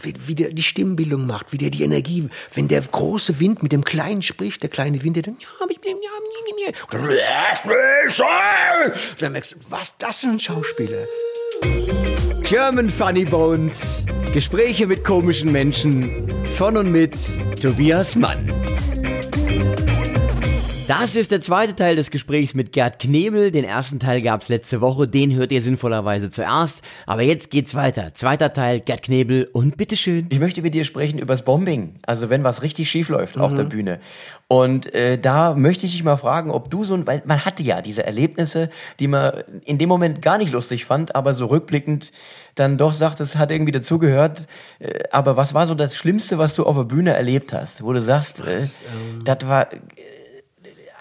[0.00, 3.72] wie, wie der die Stimmbildung macht, wie der die Energie, wenn der große Wind mit
[3.72, 6.72] dem Kleinen spricht, der kleine Wind, der dann, ja, ich bin, ja, nie, nie, nie.
[6.90, 7.08] Dann,
[9.18, 11.04] dann merkst du, was, das sind Schauspieler.
[12.42, 14.04] German Funny Bones.
[14.32, 16.28] Gespräche mit komischen Menschen.
[16.56, 17.16] Von und mit
[17.60, 18.46] Tobias Mann.
[20.88, 23.50] Das ist der zweite Teil des Gesprächs mit Gerd Knebel.
[23.50, 26.80] Den ersten Teil gab's letzte Woche, den hört ihr sinnvollerweise zuerst.
[27.06, 28.14] Aber jetzt geht's weiter.
[28.14, 30.26] Zweiter Teil, Gerd Knebel und bitteschön.
[30.28, 31.96] Ich möchte mit dir sprechen übers Bombing.
[32.02, 33.42] Also wenn was richtig schief läuft mhm.
[33.42, 33.98] auf der Bühne.
[34.46, 37.64] Und äh, da möchte ich dich mal fragen, ob du so ein, weil man hatte
[37.64, 42.12] ja diese Erlebnisse, die man in dem Moment gar nicht lustig fand, aber so rückblickend
[42.54, 44.46] dann doch sagt, es hat irgendwie dazugehört.
[44.78, 47.92] Äh, aber was war so das Schlimmste, was du auf der Bühne erlebt hast, wo
[47.92, 48.60] du sagst, äh,
[49.24, 49.76] das ähm, war äh,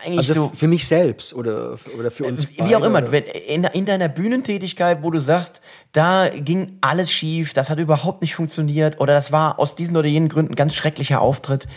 [0.06, 0.52] eigentlich also so.
[0.54, 2.50] Für mich selbst oder, oder für uns.
[2.50, 7.12] Wie beide, auch immer, wenn, in, in deiner Bühnentätigkeit, wo du sagst, da ging alles
[7.12, 10.56] schief, das hat überhaupt nicht funktioniert oder das war aus diesen oder jenen Gründen ein
[10.56, 11.68] ganz schrecklicher Auftritt.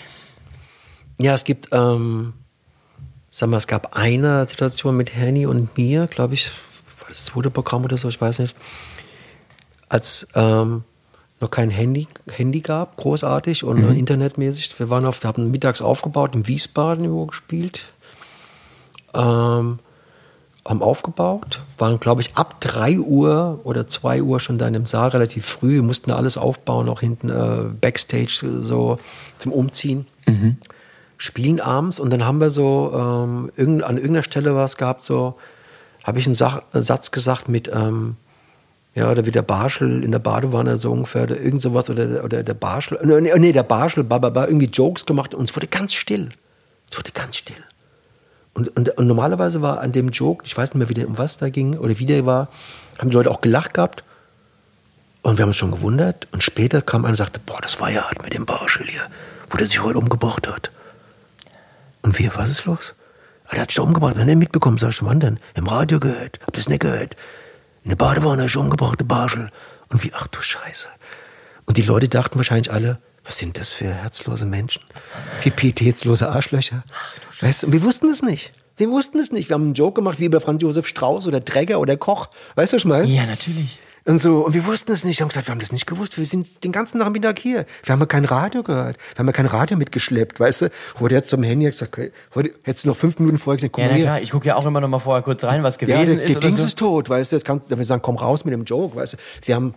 [1.19, 2.34] Ja, es gibt, ähm,
[3.30, 6.50] sag mal, es gab eine Situation mit Henny und mir, glaube ich,
[7.08, 8.56] das zweite Programm oder so, ich weiß nicht,
[9.88, 10.84] als ähm,
[11.41, 13.97] noch kein Handy, Handy gab, großartig und mhm.
[13.97, 14.78] internetmäßig.
[14.78, 17.92] Wir waren auf, wir haben mittags aufgebaut, in Wiesbaden gespielt
[19.14, 19.78] ähm,
[20.69, 24.87] haben aufgebaut, waren, glaube ich, ab 3 Uhr oder 2 Uhr schon da in dem
[24.87, 25.75] Saal relativ früh.
[25.75, 28.98] Wir mussten alles aufbauen, auch hinten äh, Backstage so
[29.39, 30.06] zum Umziehen.
[30.27, 30.59] Mhm.
[31.17, 35.37] Spielen abends und dann haben wir so ähm, irgend, an irgendeiner Stelle was gehabt, so
[36.05, 38.17] habe ich einen, Sach, Satz gesagt mit, ähm,
[38.95, 42.43] ja, oder wie der Barschel in der Badewanne so ungefähr, oder irgend sowas, oder, oder
[42.43, 46.31] der Barschel, nee, nee der Barschel, bababa, irgendwie Jokes gemacht und es wurde ganz still.
[46.91, 47.56] Es wurde ganz still.
[48.59, 51.17] Und, und, und, normalerweise war an dem Joke, ich weiß nicht mehr, wie der, um
[51.17, 52.48] was da ging oder wie der war,
[52.98, 54.03] haben die Leute auch gelacht gehabt.
[55.23, 56.27] Und wir haben uns schon gewundert.
[56.33, 59.06] Und später kam einer und sagte, boah, das war ja hart mit dem Barschel hier,
[59.48, 60.73] wo der sich heute umgebracht hat.
[62.03, 62.97] Und wir, was ist los?
[63.47, 65.38] Ah, der hat sich umgebracht, wenn er mitbekommen, sag ich, wann denn?
[65.55, 67.15] Im Radio gehört, hab das nicht gehört.
[67.84, 69.53] In der Badewanne ist umgebracht, der Barschel.
[69.88, 70.88] Und wie, ach du Scheiße.
[71.65, 74.82] Und die Leute dachten wahrscheinlich alle, was sind das für herzlose Menschen?
[75.38, 76.82] Für pietätslose Arschlöcher?
[76.93, 78.53] Ach, weißt du, wir wussten es nicht.
[78.76, 79.49] Wir wussten es nicht.
[79.49, 82.28] Wir haben einen Joke gemacht, wie über Franz Josef Strauß oder Träger oder Koch.
[82.54, 83.06] Weißt du, was ich meine?
[83.06, 83.78] Ja, natürlich.
[84.04, 85.19] Und so, und wir wussten es nicht.
[85.19, 86.16] Wir haben gesagt, wir haben das nicht gewusst.
[86.16, 87.66] Wir sind den ganzen Nachmittag hier.
[87.84, 88.97] Wir haben ja kein Radio gehört.
[88.97, 90.71] Wir haben ja kein Radio mitgeschleppt, weißt du?
[90.99, 93.84] Heute hat zum Handy gesagt, okay, heute hättest du noch fünf Minuten vorher gesagt, komm
[93.84, 95.99] ja, na klar, ich gucke ja auch immer noch mal vorher kurz rein, was gewesen
[95.99, 96.28] ja, der, ist.
[96.32, 96.66] Der Dings so.
[96.66, 97.37] ist tot, weißt du?
[97.37, 99.16] Jetzt kannst du sagen, komm raus mit dem Joke, weißt du?
[99.43, 99.75] Wir haben,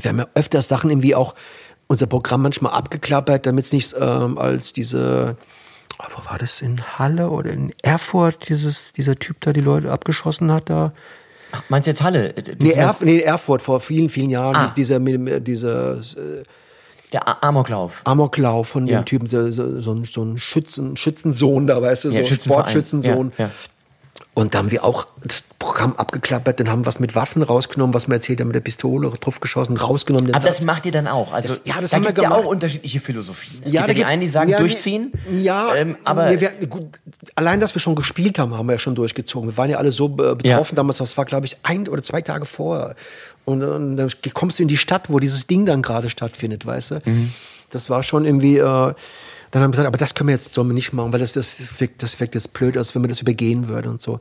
[0.00, 1.34] wir haben ja öfters Sachen irgendwie auch,
[1.88, 5.36] unser Programm manchmal abgeklappert, damit es nicht ähm, als diese,
[5.98, 10.52] wo war das, in Halle oder in Erfurt, dieses, dieser Typ da die Leute abgeschossen
[10.52, 10.92] hat da.
[11.52, 12.34] Ach, meinst du jetzt Halle?
[12.60, 14.56] Nee, Erf nee, Erfurt vor vielen, vielen Jahren.
[14.56, 14.72] Ah.
[14.76, 16.42] Dieser, dieser, äh,
[17.12, 18.02] der Amoklauf.
[18.04, 19.00] Amoklauf von ja.
[19.00, 23.32] dem Typen, so, so, so, ein, Schützen, Schützensohn da, weißt du, so ja, ein Sportschützensohn.
[23.38, 23.50] Ja, ja.
[24.36, 27.94] Und da haben wir auch das Programm abgeklappert, dann haben wir was mit Waffen rausgenommen,
[27.94, 30.28] was man erzählt hat, mit der Pistole drauf geschossen, rausgenommen.
[30.28, 30.56] Aber Satz.
[30.56, 31.32] das macht ihr dann auch?
[31.32, 33.62] Also, das, ja, das da haben wir ja auch unterschiedliche Philosophien.
[33.64, 35.10] Es ja, gibt ja die einen, die sagen, ja, durchziehen.
[35.40, 36.98] Ja, ähm, aber wir, wir, gut,
[37.34, 39.48] allein, dass wir schon gespielt haben, haben wir ja schon durchgezogen.
[39.48, 40.76] Wir waren ja alle so äh, betroffen ja.
[40.76, 42.94] damals, das war, glaube ich, ein oder zwei Tage vorher.
[43.46, 46.90] Und, und, dann kommst du in die Stadt, wo dieses Ding dann gerade stattfindet, weißt
[46.90, 47.00] du?
[47.06, 47.32] Mhm.
[47.70, 48.58] Das war schon irgendwie...
[48.58, 48.92] Äh,
[49.56, 51.80] dann haben wir gesagt, aber das können wir jetzt so nicht machen, weil das, das,
[51.80, 54.20] wirkt, das wirkt jetzt blöd, als wenn man das übergehen würde und so.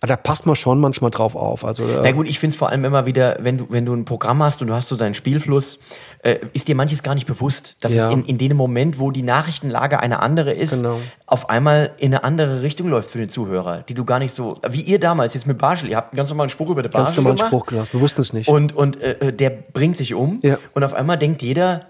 [0.00, 1.64] Aber da passt man schon manchmal drauf auf.
[1.64, 3.92] Also, äh Na gut, ich finde es vor allem immer wieder, wenn du, wenn du
[3.92, 5.78] ein Programm hast und du hast so deinen Spielfluss,
[6.22, 8.08] äh, ist dir manches gar nicht bewusst, dass ja.
[8.08, 11.00] es in, in dem Moment, wo die Nachrichtenlage eine andere ist, genau.
[11.26, 14.58] auf einmal in eine andere Richtung läuft für den Zuhörer, die du gar nicht so,
[14.68, 17.06] wie ihr damals jetzt mit Barschel, ihr habt einen ganz normalen Spruch über den Barschel
[17.06, 17.48] ganz normalen gemacht.
[17.48, 18.48] Spruch gelassen, wir wussten es nicht.
[18.48, 20.58] Und, und äh, äh, der bringt sich um ja.
[20.74, 21.86] und auf einmal denkt jeder,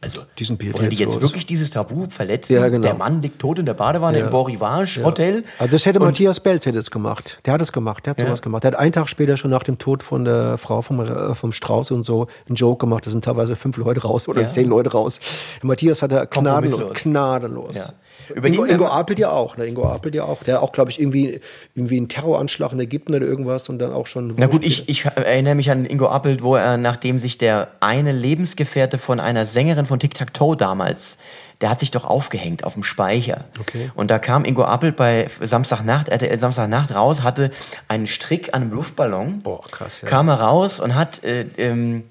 [0.00, 1.22] also Diesen wollen die jetzt los.
[1.22, 2.54] wirklich dieses Tabu verletzen?
[2.54, 2.82] Ja, genau.
[2.82, 5.44] Der Mann liegt tot in der Badewanne im Borivage Hotel.
[5.58, 7.38] Also das hätte und Matthias Belt hätte es gemacht.
[7.44, 8.64] Der hat es gemacht, der hat sowas gemacht.
[8.64, 11.52] Der hat einen Tag später schon nach dem Tod von der Frau vom, äh, vom
[11.52, 13.04] Strauß und so einen Joke gemacht.
[13.06, 14.48] Da sind teilweise fünf Leute raus oder ja.
[14.48, 15.20] zehn Leute raus.
[15.62, 16.94] Matthias hat er gnadenlos.
[16.94, 17.76] gnadenlos.
[17.76, 17.86] Ja.
[18.34, 19.66] Über Ingo, Ingo Apelt ja auch, ne?
[19.66, 20.42] Ingo Apelt ja auch.
[20.42, 21.40] Der auch, glaube ich, irgendwie,
[21.74, 24.34] irgendwie einen Terroranschlag in Ägypten oder irgendwas und dann auch schon.
[24.36, 28.12] Na gut, ich, ich erinnere mich an Ingo Apelt, wo er, nachdem sich der eine
[28.12, 31.18] Lebensgefährte von einer Sängerin von Tic Tac Toe damals
[31.60, 33.44] der hat sich doch aufgehängt auf dem Speicher.
[33.58, 33.90] Okay.
[33.94, 37.50] Und da kam Ingo Appelt bei Samstagnacht, RTL Samstagnacht raus, hatte
[37.88, 39.40] einen Strick an einem Luftballon.
[39.40, 40.02] Boah, krass.
[40.02, 40.08] Ja.
[40.08, 42.04] Kam er raus und hat äh, ähm,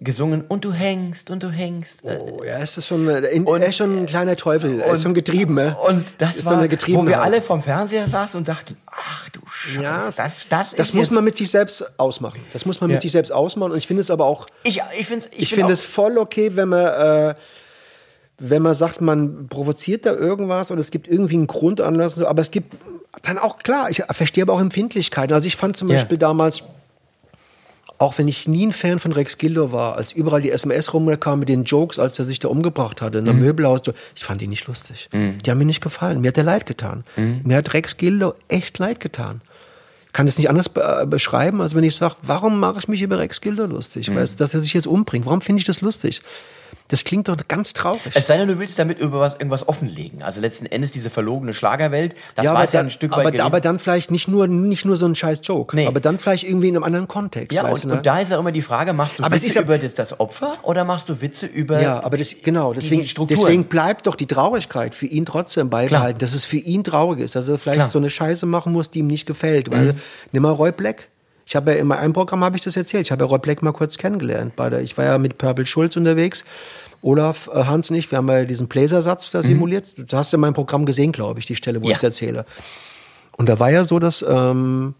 [0.00, 2.00] gesungen und du hängst und du hängst.
[2.02, 5.02] Oh, ja, es ist schon, äh, in, er ist schon ein kleiner Teufel, er ist
[5.02, 5.54] schon getrieben.
[5.54, 5.76] Ne?
[5.88, 9.28] Und das ist war, so eine wo wir alle vom Fernseher saßen und dachten, ach
[9.30, 12.40] du Scheiße, Ja, das, das, das, das muss man mit sich selbst ausmachen.
[12.52, 12.94] Das muss man Ja.
[12.94, 13.72] mit sich selbst ausmachen.
[13.72, 16.52] Und ich finde es aber auch, Ich, ich finde ich ich find es voll okay,
[16.54, 17.34] wenn man, äh,
[18.38, 22.22] wenn man sagt, man provoziert da irgendwas oder es gibt irgendwie einen Grundanlass.
[22.22, 22.76] Aber es gibt
[23.22, 25.34] dann auch, klar, ich verstehe aber auch Empfindlichkeiten.
[25.34, 25.96] Also ich fand zum Ja.
[25.96, 26.62] Beispiel damals,
[27.98, 31.40] auch wenn ich nie ein Fan von Rex Gildo war, als überall die SMS rumkam
[31.40, 33.26] mit den Jokes, als er sich da umgebracht hatte, in Mhm.
[33.26, 33.80] der Möbelhaus,
[34.14, 35.08] ich fand die nicht lustig.
[35.12, 36.20] Die haben mir nicht gefallen.
[36.20, 37.04] Mir hat der leid getan.
[37.16, 37.40] Mhm.
[37.44, 39.40] Mir hat Rex Gildo echt leid getan.
[40.06, 42.88] Ich kann es nicht anders be äh, beschreiben, als wenn ich sage, warum mache ich
[42.88, 43.72] mich über Rex Gildo Mhm.
[43.72, 44.14] lustig?
[44.14, 45.26] Weißt, du, dass er sich jetzt umbringt.
[45.26, 46.22] Warum finde ich das lustig?
[46.88, 48.00] Das klingt doch ganz traurig.
[48.14, 50.22] Es sei denn, du willst damit über was, irgendwas offenlegen.
[50.22, 53.24] Also letzten Endes diese verlogene Schlagerwelt, das war aber, es ja dann, ein Stück aber,
[53.24, 53.40] weit.
[53.40, 55.86] aber dann vielleicht nicht nur, nicht nur so ein scheiß Joke, Nee.
[55.86, 57.54] aber dann vielleicht irgendwie in einem anderen Kontext.
[57.56, 57.94] ja, und, du, ne?
[57.94, 59.76] und da ist ja immer die Frage, machst du Aber es Witze ist ja- über
[59.78, 61.80] das, das Opfer oder machst du Witze über...
[61.82, 66.32] Ja, aber das, genau, deswegen, deswegen bleibt doch die Traurigkeit für ihn trotzdem beibehalten, dass
[66.32, 67.90] es für ihn traurig ist, dass er vielleicht Klar.
[67.90, 69.70] so eine Scheiße machen muss, die ihm nicht gefällt.
[69.70, 69.94] Weil,
[70.32, 71.08] nimm mal Roy Black.
[71.48, 73.06] Ich habe ja in meinem Programm habe ich das erzählt.
[73.06, 74.54] Ich habe ja Roy Black mal kurz kennengelernt.
[74.54, 76.44] Bei der, ich war ja mit Purple Schulz unterwegs.
[77.00, 79.94] Olaf, äh, Hans und ich, wir haben ja diesen Bläsersatz da simuliert.
[79.96, 81.92] Du hast ja in meinem Programm gesehen, glaube ich, die Stelle, wo Ja.
[81.92, 82.44] ich es erzähle.
[83.38, 84.94] Und da war ja so, dass, ähm,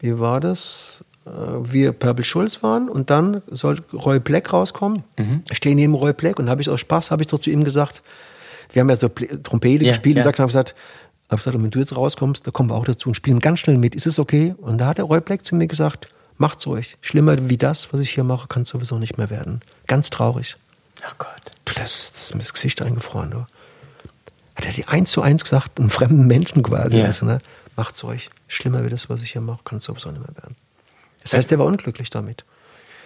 [0.00, 1.02] wie war das?
[1.26, 1.30] Äh,
[1.62, 5.04] Wir Purple Schulz waren und dann soll Roy Black rauskommen.
[5.50, 7.64] Ich stehe neben Roy Black und habe ich aus Spaß, habe ich doch zu ihm
[7.64, 8.02] gesagt,
[8.72, 10.20] wir haben ja so Trompete Ja, gespielt ja.
[10.20, 10.74] und gesagt, habe gesagt,
[11.28, 13.58] hab gesagt, und wenn du jetzt rauskommst, da kommen wir auch dazu und spielen ganz
[13.60, 13.94] schnell mit.
[13.94, 14.54] Ist es okay?
[14.58, 16.08] Und da hat der Roy Black zu mir gesagt,
[16.38, 16.96] macht's ruhig.
[17.00, 19.60] Schlimmer wie das, was ich hier mache, kann es sowieso nicht mehr werden.
[19.86, 20.56] Ganz traurig.
[21.06, 21.28] Ach Gott.
[21.64, 23.46] Du, das, das ist mir das Gesicht eingefroren, du.
[24.56, 27.04] Hat er die eins zu eins gesagt, einem fremden Menschen quasi, Ja.
[27.06, 27.38] weißt du, ne?
[27.76, 28.30] Macht's euch.
[28.48, 30.56] Schlimmer wie das, was ich hier mache, kann es sowieso nicht mehr werden.
[31.22, 32.44] Das heißt, er war unglücklich damit.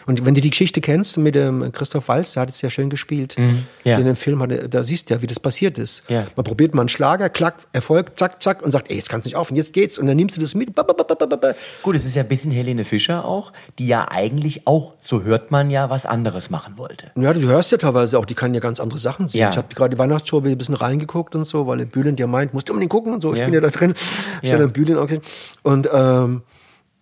[0.07, 2.91] Und wenn du die Geschichte kennst mit dem Christoph Walz, der hat es ja schön
[2.91, 3.37] gespielt.
[3.39, 3.65] Mhm.
[3.85, 3.99] ja.
[3.99, 6.03] In dem Film, hat er, da siehst du ja, wie das passiert ist.
[6.09, 6.27] Ja.
[6.37, 9.29] Man probiert mal einen Schlager, klack, Erfolg, zack, zack, und sagt, ey, jetzt kannst du
[9.29, 9.99] nicht auf, und jetzt geht's.
[9.99, 10.71] Und dann nimmst du das mit.
[11.83, 15.51] Gut, es ist ja ein bisschen Helene Fischer auch, die ja eigentlich auch, so hört
[15.51, 17.11] man ja, was anderes machen wollte.
[17.17, 19.41] Ja, du hörst ja teilweise auch, die kann ja ganz andere Sachen sehen.
[19.43, 19.51] Ja.
[19.51, 22.69] Ich habe gerade die Weihnachtsshow ein bisschen reingeguckt und so, weil Bühlen ja meint, musst
[22.69, 23.33] du unbedingt gucken und so.
[23.35, 23.95] Ich bin ja da drin.
[24.43, 24.55] Ich Ja.
[24.55, 25.23] habe dann Bühlen auch gesehen.
[25.63, 26.43] Und ähm,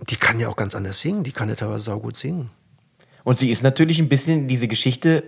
[0.09, 1.25] die kann ja auch ganz anders singen.
[1.25, 2.51] Die kann ja teilweise saugut singen.
[3.25, 5.23] Und sie ist natürlich ein bisschen in diese Geschichte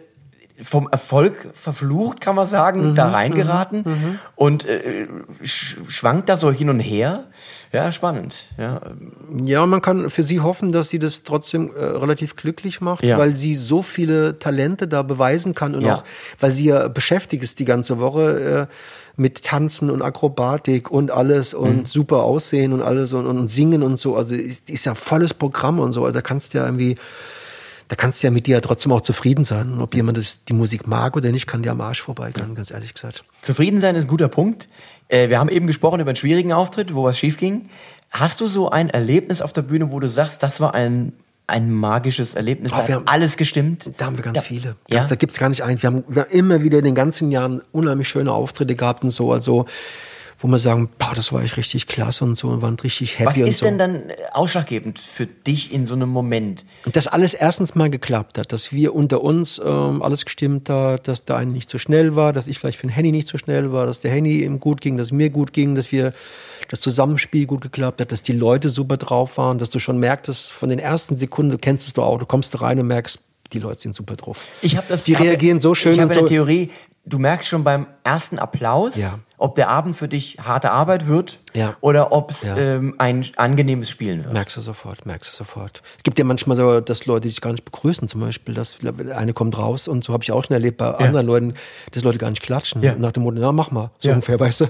[0.61, 3.85] vom Erfolg verflucht, kann man sagen, Mhm, da reingeraten
[4.37, 5.07] und äh,
[5.43, 7.25] sch schwankt da so hin und her.
[7.73, 8.45] Ja, spannend.
[8.59, 8.81] Ja,
[9.45, 13.17] Ja, man kann für sie hoffen, dass sie das trotzdem äh, relativ glücklich macht, Ja.
[13.19, 15.95] weil sie so viele Talente da beweisen kann und Ja.
[15.97, 16.05] auch,
[16.39, 21.55] weil sie ja beschäftigt ist die ganze Woche äh, mit Tanzen und Akrobatik und alles
[21.55, 21.87] und Mhm.
[21.87, 24.17] super Aussehen und alles und, und Singen und so.
[24.17, 26.03] Also ist, ist ja volles Programm und so.
[26.05, 26.97] Also Da kannst du ja irgendwie,
[27.89, 29.73] da kannst du ja mit dir trotzdem auch zufrieden sein.
[29.73, 32.71] Und ob jemand das, die Musik mag oder nicht, kann dir am Arsch vorbeigehen, ganz
[32.71, 33.25] ehrlich gesagt.
[33.43, 34.69] Zufrieden sein ist ein guter Punkt.
[35.09, 37.69] Äh, wir haben eben gesprochen über einen schwierigen Auftritt, wo was schief ging.
[38.11, 41.13] Hast du so ein Erlebnis auf der Bühne, wo du sagst, das war ein,
[41.47, 43.91] ein magisches Erlebnis, Oh, da haben- alles gestimmt?
[43.97, 44.43] Da haben wir ganz Ja.
[44.45, 44.77] viele.
[44.89, 45.07] Ja?
[45.07, 45.83] Da gibt's gar nicht einen.
[45.83, 49.11] Wir haben, wir haben immer wieder in den ganzen Jahren unheimlich schöne Auftritte gehabt und
[49.11, 49.67] so, also
[50.43, 53.27] wo wir sagen, boah, das war echt richtig klasse und so und waren richtig happy
[53.31, 53.65] Was ist so.
[53.67, 56.65] denn dann äh, ausschlaggebend für dich in so einem Moment?
[56.85, 61.07] Und das alles erstens mal geklappt hat, dass wir unter uns ähm, alles gestimmt hat,
[61.07, 63.39] dass der eine nicht so schnell war, dass ich vielleicht für den Henny nicht so
[63.39, 66.13] schnell war, dass der Henny ihm gut ging, dass mir gut ging, dass wir
[66.69, 70.51] das Zusammenspiel gut geklappt hat, dass die Leute super drauf waren, dass du schon merktest,
[70.53, 73.21] von den ersten Sekunden, du kennst es doch auch, du kommst rein und merkst,
[73.53, 74.39] die Leute sind super drauf.
[74.63, 75.05] Ich habe das.
[75.05, 76.21] Die hab- reagieren so schön Ich habe so.
[76.21, 76.71] eine Theorie.
[77.05, 79.19] Du merkst schon beim ersten Applaus, Ja.
[79.37, 81.77] ob der Abend für dich harte Arbeit wird Ja.
[81.81, 82.57] oder ob es Ja.
[82.57, 84.33] ähm, ein angenehmes Spielen wird.
[84.33, 85.83] Merkst du sofort, merkst du sofort.
[85.97, 88.77] Es gibt ja manchmal so, dass Leute dich gar nicht begrüßen, zum Beispiel, dass
[89.17, 91.55] eine kommt raus und so habe ich auch schon erlebt bei anderen Leuten,
[91.91, 92.81] dass Leute gar nicht klatschen.
[93.01, 94.67] Nach dem Motto, ja, mach mal, so ungefähr, weißt du?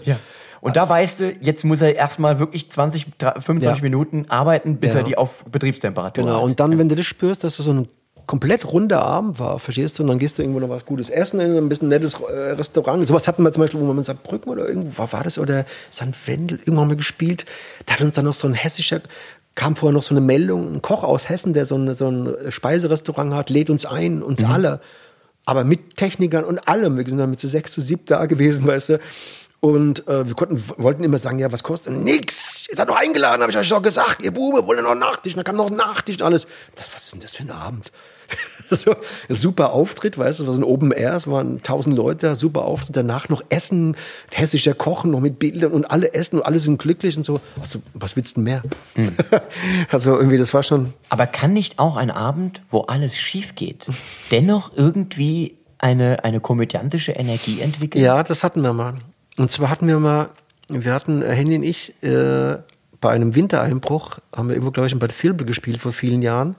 [0.62, 3.82] Und da weißt du, jetzt muss er erstmal wirklich 20, 30, 25 Ja.
[3.82, 6.44] Minuten arbeiten, bis er die auf Betriebstemperatur Genau, hat.
[6.44, 7.88] und dann, wenn du das spürst, dass das so ein
[8.26, 11.40] komplett runder Abend war, verstehst du, und dann gehst du irgendwo noch was Gutes essen
[11.40, 13.06] in ein bisschen nettes äh, Restaurant.
[13.06, 15.64] Sowas hatten wir zum Beispiel, wo wir in Saarbrücken oder irgendwo, war, war das, oder
[15.92, 16.14] St.
[16.26, 17.46] Wendel, irgendwann haben wir gespielt.
[17.86, 19.00] Da hat uns dann noch so ein hessischer,
[19.54, 22.50] kam vorher noch so eine Meldung, ein Koch aus Hessen, der so, eine, so ein
[22.50, 24.80] Speiserestaurant hat, lädt uns ein, uns alle.
[25.44, 26.96] Aber mit Technikern und allem.
[26.96, 29.00] Wir sind dann mit zu sechs, zu sieben da gewesen, weißt du.
[29.60, 31.92] Und äh, wir konnten, wollten immer sagen, ja, was kostet?
[31.92, 32.51] Nix!
[32.72, 35.34] Ihr seid doch eingeladen, habe ich euch doch gesagt, ihr Bube, wollt ihr noch Nachtisch,
[35.34, 36.46] dann kam noch Nachtisch und alles.
[36.74, 37.92] Das, was ist denn das für ein Abend?
[38.70, 38.96] so,
[39.28, 43.28] super Auftritt, weißt du, was ein Open Air, es waren tausend Leute super Auftritt, danach
[43.28, 43.94] noch Essen,
[44.30, 47.42] hessischer Kochen, noch mit Bildern und alle essen und alle sind glücklich und so.
[47.60, 48.62] Also, was willst du denn mehr?
[49.90, 53.86] also irgendwie, das war schon, Aber kann nicht auch ein Abend, wo alles schief geht,
[54.30, 58.02] dennoch irgendwie eine, eine komödiantische Energie entwickeln?
[58.02, 58.94] Ja, das hatten wir mal.
[59.36, 60.30] Und zwar hatten wir mal,
[60.68, 62.58] wir hatten, äh, Henny und ich, äh,
[63.00, 66.54] bei einem Wintereinbruch, haben wir irgendwo, glaube ich, in Bad Vilbel gespielt vor vielen Jahren.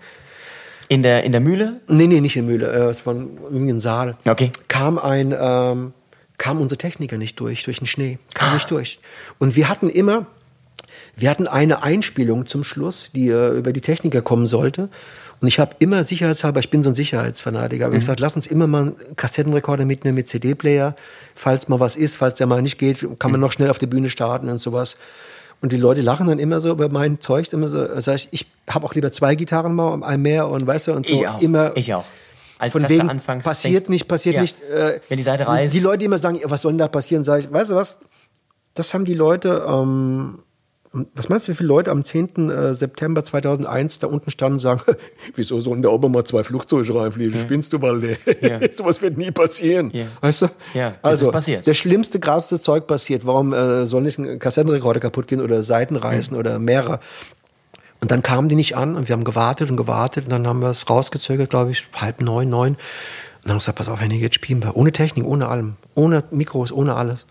[0.89, 1.79] In der, in der Mühle?
[1.87, 4.17] Nee, nee, nicht in Mühle, äh, es war ein Saal.
[4.25, 4.51] Okay.
[4.67, 5.93] Kam ein, ähm,
[6.37, 8.19] kam unser Techniker nicht durch, durch den Schnee.
[8.33, 8.99] Kam nicht durch.
[9.39, 10.25] Und wir hatten immer,
[11.15, 14.89] wir hatten eine Einspielung zum Schluss, die äh, über die Techniker kommen sollte.
[15.43, 18.47] Und ich habe immer sicherheitshalber, ich bin so ein Sicherheitsfanatiker, habe ich gesagt, lass uns
[18.47, 20.95] immer mal einen Kassettenrekorder mitnehmen mit CD-Player.
[21.35, 23.87] Falls mal was ist, falls der mal nicht geht, kann man noch schnell auf der
[23.87, 24.95] Bühne starten und sowas.
[25.61, 28.47] Und die Leute lachen dann immer so über mein Zeug, immer so, sag ich, ich
[28.69, 31.41] habe auch lieber zwei Gitarren mal, ein mehr und weißt du, und so Ich auch.
[31.41, 31.75] immer.
[31.75, 32.05] ich auch.
[32.57, 34.41] Als Von wegen, anfängst, passiert denkst- nicht, passiert Ja.
[34.43, 34.61] nicht.
[34.63, 35.73] Äh, Wenn die Seite reißt.
[35.73, 37.25] Die Leute immer sagen, was soll denn da passieren?
[37.25, 37.97] Sag ich, weißt du was?
[38.75, 40.39] Das haben die Leute, ähm,
[41.15, 42.49] was meinst du, wie viele Leute am 10.
[42.49, 44.81] äh, September 2001 da unten standen und sagen,
[45.35, 47.39] wieso sollen da oben mal zwei Flugzeuge reinfliegen?
[47.39, 48.15] Spinnst du, Walde?
[48.41, 48.59] Ja.
[48.77, 49.89] Sowas wird nie passieren.
[49.91, 50.05] Ja.
[50.21, 50.49] Weißt du?
[50.75, 51.67] Ja, das also, ist passiert.
[51.67, 53.25] Das schlimmste, krasseste Zeug passiert.
[53.25, 56.99] Warum äh, soll nicht ein Kassettenrekorder kaputt gehen oder Seiten reißen oder mehrere?
[57.99, 60.59] Und dann kamen die nicht an und wir haben gewartet und gewartet und dann haben
[60.59, 62.73] wir es rausgezögert, glaube ich, halb neun, neun.
[62.73, 62.77] Und
[63.43, 64.75] dann haben wir gesagt, pass auf, Henning, jetzt spielen wir.
[64.75, 65.75] Ohne Technik, ohne allem.
[65.95, 67.25] Ohne Mikros, ohne alles.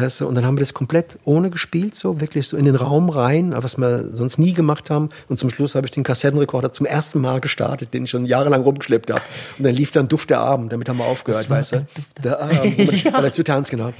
[0.00, 0.28] Weißt du?
[0.28, 3.52] Und dann haben wir das komplett ohne gespielt, so wirklich so in den Raum rein,
[3.56, 5.08] was wir sonst nie gemacht haben.
[5.28, 8.62] Und zum Schluss habe ich den Kassettenrekorder zum ersten Mal gestartet, den ich schon jahrelang
[8.62, 9.22] rumgeschleppt habe.
[9.58, 11.86] Und dann lief dann Duft der Abend, damit haben wir aufgehört, weißt du?
[12.22, 13.10] Der Abend, ja.
[13.10, 13.92] bei der Tanz, genau.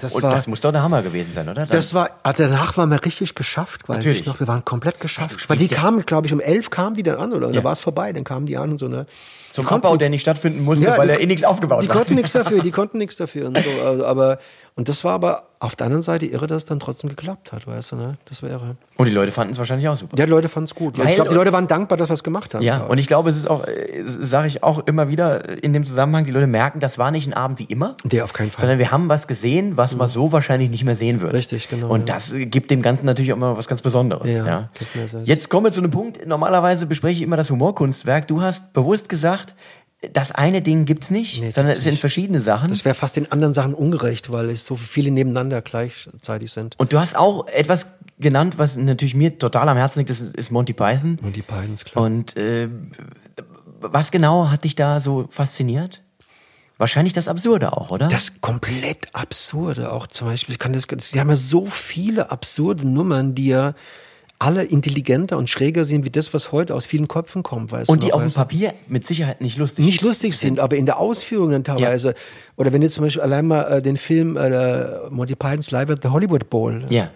[0.00, 1.66] Das Und war, das muss doch der Hammer gewesen sein, oder?
[1.66, 4.20] Dann- das war, also danach waren wir richtig geschafft, weiß Natürlich.
[4.22, 4.40] ich noch.
[4.40, 5.36] Wir waren komplett geschafft.
[5.44, 7.46] du Weil die ja- kamen, glaube ich, um elf kamen die dann an, oder?
[7.46, 7.60] Und Ja.
[7.60, 9.06] da war es vorbei, dann kamen die an und so, ne?
[9.52, 11.88] Zum Die Abbau, der nicht stattfinden musste, Ja, weil die- er eh nichts aufgebaut Die
[11.88, 11.94] war.
[11.96, 13.68] konnten nichts dafür, die konnten nichts dafür und so.
[13.86, 14.38] Also, aber,
[14.76, 17.66] und das war aber auf der anderen Seite irre, dass es dann trotzdem geklappt hat,
[17.66, 18.18] weißt du, ne?
[18.26, 18.76] Das war irre.
[18.96, 20.16] Und die Leute fanden es wahrscheinlich auch super.
[20.18, 20.98] Ja, die Leute fanden es gut.
[20.98, 22.62] Weil- ich glaube, die Leute waren dankbar, dass wir es gemacht haben.
[22.62, 23.06] Ja, glaub und ich.
[23.06, 23.64] glaube, es ist auch,
[24.20, 27.32] sage ich auch immer wieder in dem Zusammenhang, die Leute merken, das war nicht ein
[27.34, 27.96] Abend wie immer.
[28.10, 28.60] Nee, auf keinen Fall.
[28.60, 31.32] Sondern wir haben was gesehen, was man so wahrscheinlich nicht mehr sehen wird.
[31.32, 32.14] Richtig, genau, Und ja.
[32.16, 34.28] das äh, gibt dem Ganzen natürlich auch immer was ganz Besonderes.
[34.28, 34.68] Ja, Ja.
[35.24, 36.26] Jetzt kommen wir zu einem Punkt.
[36.26, 38.26] Normalerweise bespreche ich immer das Humorkunstwerk.
[38.28, 39.54] Du hast bewusst gesagt,
[40.12, 42.00] das eine Ding gibt's nicht, Nee, sondern es sind nicht.
[42.00, 42.68] verschiedene Sachen.
[42.70, 46.74] Das wäre fast den anderen Sachen ungerecht, weil es so viele nebeneinander gleichzeitig sind.
[46.78, 47.86] Und du hast auch etwas
[48.18, 51.18] genannt, was natürlich mir total am Herzen liegt, das ist Monty Python.
[51.34, 52.04] Die beiden, ist klar.
[52.04, 52.68] Und äh,
[53.80, 56.00] was genau hat dich da so fasziniert?
[56.76, 58.08] Wahrscheinlich das Absurde auch, oder?
[58.08, 60.54] Das komplett Absurde auch zum Beispiel.
[60.54, 63.74] Ich kann das, sie haben ja so viele absurde Nummern, die ja
[64.38, 67.72] alle intelligenter und schräger sind wie das, was heute aus vielen Köpfen kommt.
[67.72, 68.32] Weißt und die noch, auf dem?
[68.32, 69.84] Papier mit Sicherheit nicht lustig.
[69.84, 72.14] nicht lustig sind, aber in der Ausführung dann teilweise.
[72.56, 76.02] Oder wenn du zum Beispiel allein mal äh, den Film äh, Monty Python's Live at
[76.02, 77.10] the Hollywood Bowl, Ja.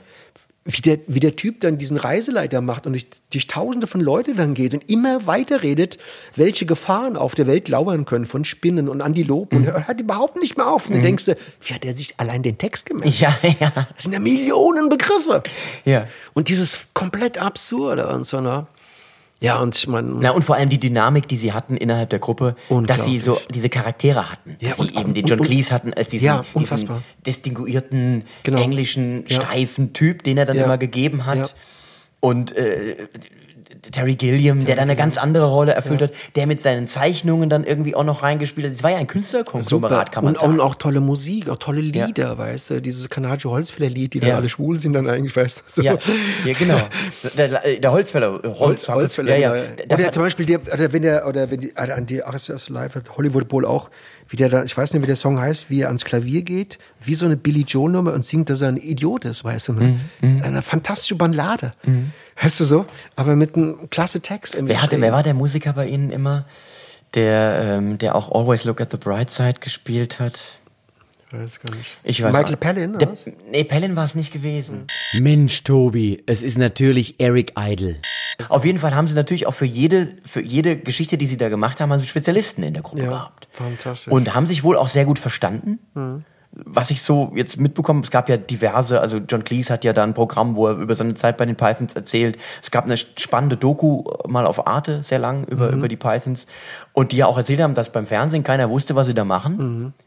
[0.65, 4.35] Wie, der, wie der Typ dann diesen Reiseleiter macht und durch, durch tausende von Leute
[4.35, 5.97] dann geht und immer weiter redet,
[6.37, 9.67] welche Gefahren auf der Welt lauern können von Spinnen und Antilopen Mhm.
[9.69, 10.87] und hört überhaupt nicht mehr auf.
[10.89, 13.19] Und dann denkst du, wie hat er sich allein den Text gemerkt?
[13.19, 13.73] Ja, ja.
[13.95, 15.43] Das sind ja Millionen Begriffe.
[15.87, 16.07] Ja.
[16.35, 18.67] Und dieses komplett Absurde und so, ne?
[19.41, 22.19] Ja, und ich meine, Na, und vor allem die Dynamik, die sie hatten innerhalb der
[22.19, 24.57] Gruppe, dass sie so diese Charaktere hatten.
[24.61, 26.89] Ja, dass und- sie eben den John Cleese hatten als diesen, Ja, diesen
[27.25, 28.61] distinguierten, Genau.
[28.61, 31.55] englischen, steifen Typ, den er dann immer gegeben hat.
[32.21, 33.07] Und äh,
[33.93, 37.65] Terry Gilliam, der dann eine ganz andere Rolle erfüllt hat, der mit seinen Zeichnungen dann
[37.65, 38.75] irgendwie auch noch reingespielt hat.
[38.75, 40.53] Es war ja ein Künstlerkonglomerat, kann man und, sagen.
[40.55, 44.37] und auch tolle Musik, auch tolle Lieder, weißt du, dieses kanadische Holzfäller-Lied, die dann Ja.
[44.37, 45.63] alle schwul sind dann eigentlich, weißt du.
[45.69, 45.83] So.
[45.83, 45.97] ja,
[46.45, 46.81] ja, genau.
[47.37, 49.57] Der, der Holzfäller, äh, Holz, Holzfäller, ja, ja.
[49.57, 49.63] ja.
[49.89, 52.69] Das Oder hat- zum Beispiel, der, oder wenn der, oder wenn die, an die RSS
[52.69, 53.91] Live at Hollywood Bowl auch,
[54.29, 56.79] wie der da, ich weiß nicht, wie der Song heißt, wie er ans Klavier geht,
[57.01, 59.73] wie so eine Billy Joe Nummer und singt, dass er ein Idiot ist, weißt du,
[59.73, 60.01] ne?
[60.21, 61.73] Mhm, Eine fantastische Ballade.
[62.41, 62.87] Weißt du so?
[63.17, 64.57] Aber mit einem klasse Text.
[64.61, 66.45] Wer, hatte, wer war der Musiker bei Ihnen immer,
[67.15, 70.39] der, ähm, der auch Always Look at the Bright Side gespielt hat?
[71.31, 71.99] Ich weiß gar nicht.
[72.05, 73.15] Ich weiß Michael auch- Palin, oder Der,
[73.51, 74.85] nee, Palin war es nicht gewesen.
[75.21, 77.97] Mensch, Tobi, es ist natürlich Eric Idle.
[78.49, 81.49] Auf jeden Fall haben sie natürlich auch für jede, für jede Geschichte, die sie da
[81.49, 83.49] gemacht haben, haben sie Spezialisten in der Gruppe Ja, gehabt.
[83.51, 84.13] fantastisch.
[84.13, 85.79] Und haben sich wohl auch sehr gut verstanden.
[86.53, 90.03] Was ich so jetzt mitbekomme, es gab ja diverse, also John Cleese hat ja da
[90.03, 92.39] ein Programm, wo er über seine Zeit bei den Pythons erzählt.
[92.63, 96.47] Es gab eine spannende Doku mal auf Arte, sehr lang, über, über die Pythons.
[96.93, 99.93] Und die ja auch erzählt haben, dass beim Fernsehen keiner wusste, was sie da machen.
[99.99, 100.03] Äh,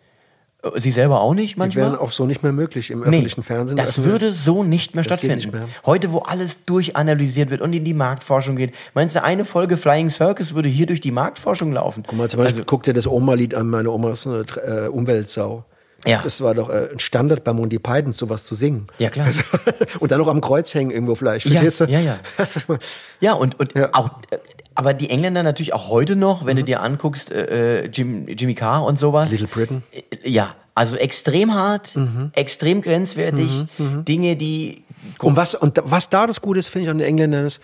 [0.75, 1.85] Sie selber auch nicht Die manchmal?
[1.85, 3.77] wären auch so nicht mehr möglich im Nee, öffentlichen Fernsehen.
[3.77, 5.37] Das Also, würde so nicht mehr Das stattfinden.
[5.37, 5.67] nicht mehr.
[5.87, 8.73] Heute, wo alles durchanalysiert wird und in die Marktforschung geht.
[8.93, 12.03] Meinst du, eine Folge Flying Circus würde hier durch die Marktforschung laufen?
[12.07, 15.65] Guck mal, zum Beispiel, guck dir das Oma-Lied an, meine Oma ist eine äh, Umweltsau.
[16.03, 16.19] Das, Ja.
[16.23, 18.85] das war doch äh, ein Standard bei Monty Python, sowas zu singen.
[18.99, 19.27] Ja, klar.
[19.27, 19.41] Also,
[19.99, 21.45] und dann noch am Kreuz hängen irgendwo vielleicht.
[21.47, 22.19] Ja, ja, ja.
[23.19, 23.89] Ja, und, und Ja.
[23.93, 24.37] auch, äh,
[24.75, 26.47] aber die Engländer natürlich auch heute noch, Mhm.
[26.47, 29.31] wenn du dir anguckst, äh, äh, Jim, Jimmy Carr und sowas.
[29.31, 29.83] Little Britain.
[29.91, 32.31] Äh, Ja, also extrem hart, Mhm.
[32.35, 34.83] extrem grenzwertig, Dinge, die.
[35.19, 37.59] Und was, und da- was da das Gute ist, finde ich an den Engländern ist,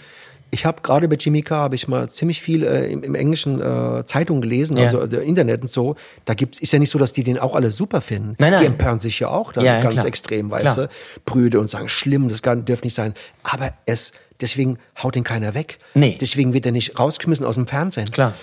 [0.49, 3.61] ich habe gerade bei Jimmy Carr habe ich mal ziemlich viel äh, im, im englischen
[3.61, 4.85] äh, Zeitungen gelesen, Ja.
[4.85, 5.95] also, also Internet und so.
[6.23, 8.35] Da gibt's ist ja nicht so, dass die den auch alle super finden.
[8.39, 8.61] Nein, nein.
[8.61, 10.05] Die empören sich ja auch dann ja, ganz klar.
[10.05, 10.87] extrem, weißt Klar.
[10.87, 10.89] du,
[11.25, 13.13] Brüde und sagen schlimm, das kann, dürfte nicht sein.
[13.43, 15.79] Aber es deswegen haut den keiner weg.
[15.93, 16.17] Nee.
[16.19, 18.11] Deswegen wird er nicht rausgeschmissen aus dem Fernsehen.
[18.11, 18.33] Klar.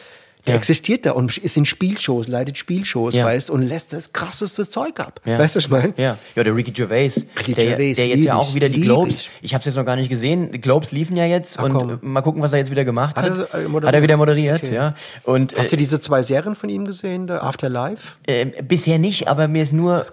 [0.46, 0.58] Der Ja.
[0.58, 3.24] existiert da und ist in Spielshows, leitet Spielshows, Ja.
[3.24, 5.20] weißt und lässt das krasseste Zeug ab.
[5.24, 5.38] Ja.
[5.38, 5.94] Weißt du, was ich meine?
[5.96, 9.20] Ja, ja der Ricky Gervais, Ricky der, Gervais, der jetzt ja auch wieder die Globes,
[9.20, 9.30] ich.
[9.40, 11.72] ich habe es jetzt noch gar nicht gesehen, die Globes liefen ja jetzt Ach, und
[11.72, 11.98] komm.
[12.02, 13.24] mal gucken, was er jetzt wieder gemacht hat.
[13.30, 13.86] Hat er, äh, moderiert?
[13.88, 14.74] Hat er wieder moderiert, Okay.
[14.74, 14.94] ja.
[15.22, 18.12] Und Hast äh, du diese zwei Serien von ihm gesehen, der Afterlife?
[18.26, 20.04] äh, bisher nicht, aber mir ist nur,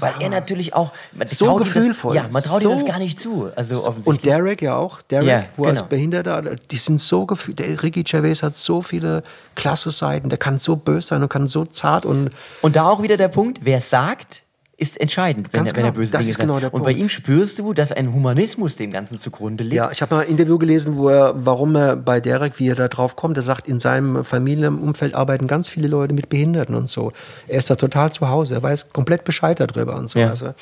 [0.00, 2.14] weil er natürlich auch man So gefühlvoll.
[2.16, 3.48] Das, ja, man traut ihm das So- gar nicht zu.
[3.56, 4.20] Also Und offensichtlich.
[4.32, 5.00] Derek ja auch.
[5.02, 5.88] Derek, Ja, wo er als genau.
[5.88, 7.58] Behinderter, die sind so gefühlt.
[7.60, 9.22] Der Ricky Gervais hat so viele
[9.70, 10.28] klasse Seiten.
[10.28, 12.30] Der kann so böse sein und kann so zart und
[12.62, 14.42] Und da auch wieder der Punkt, wer sagt,
[14.76, 16.00] ist entscheidend, wenn, Ganz er, wenn er genau.
[16.00, 18.90] böse Das Dinge ist genau der und bei ihm spürst du, dass ein Humanismus dem
[18.90, 19.76] Ganzen zugrunde liegt.
[19.76, 22.76] ja, ich habe mal ein Interview gelesen, wo er, warum er bei Derek, wie er
[22.76, 26.88] da drauf kommt, er sagt, in seinem Familienumfeld arbeiten ganz viele Leute mit Behinderten und
[26.88, 27.12] so.
[27.46, 30.18] Er ist da total zu Hause, er weiß komplett Bescheid darüber und so.
[30.18, 30.30] Ja.
[30.30, 30.54] Also,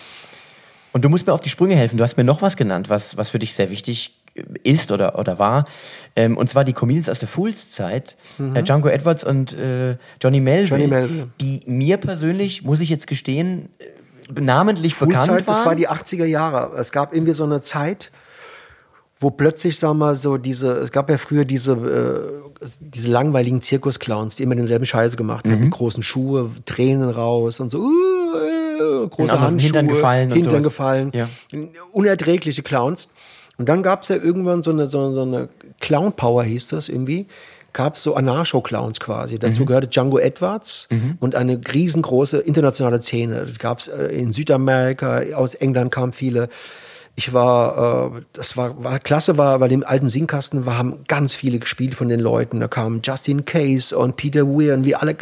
[0.92, 1.96] Und du musst mir auf die Sprünge helfen.
[1.96, 4.17] Du hast mir noch was genannt, was, was für dich sehr wichtig
[4.62, 5.64] ist oder, oder war.
[6.16, 8.16] Ähm, und zwar die Comedians aus der Fools-Zeit.
[8.54, 10.86] Äh, Django Edwards und äh, Johnny Melville.
[10.86, 10.92] Mhm.
[10.92, 11.28] Johnny Melville.
[11.40, 15.54] Die mir persönlich, muss ich jetzt gestehen, äh, namentlich bekannt Schulzeit, waren.
[15.56, 16.76] das war die 80er Jahre.
[16.76, 18.10] Es gab irgendwie so eine Zeit,
[19.20, 21.72] wo plötzlich, sagen wir mal, so diese, es gab ja früher diese,
[22.62, 25.64] äh, diese langweiligen Zirkusclowns, die immer denselben Scheiße gemacht haben, Mhm.
[25.64, 31.28] die großen Schuhe, Tränen raus und so, uh, große Handschuhe, Hintern gefallen Hintern gefallen, Ja.
[31.92, 33.08] unerträgliche Clowns.
[33.58, 35.48] Und dann gab es ja irgendwann so eine, so, so eine
[35.80, 37.26] Clown-Power, hieß das irgendwie,
[37.72, 39.34] gab es so Anarcho-Clowns quasi.
[39.34, 39.38] Mhm.
[39.40, 40.88] Dazu gehörte Django Edwards
[41.20, 43.40] und eine riesengroße internationale Szene.
[43.40, 46.48] Das gab es in Südamerika, aus England kamen viele.
[47.16, 51.34] Ich war, äh, das war, war klasse, war bei dem alten Singkasten, wir haben ganz
[51.34, 52.60] viele gespielt von den Leuten.
[52.60, 55.16] Da kamen Justin Case und Peter Weir und wie alle.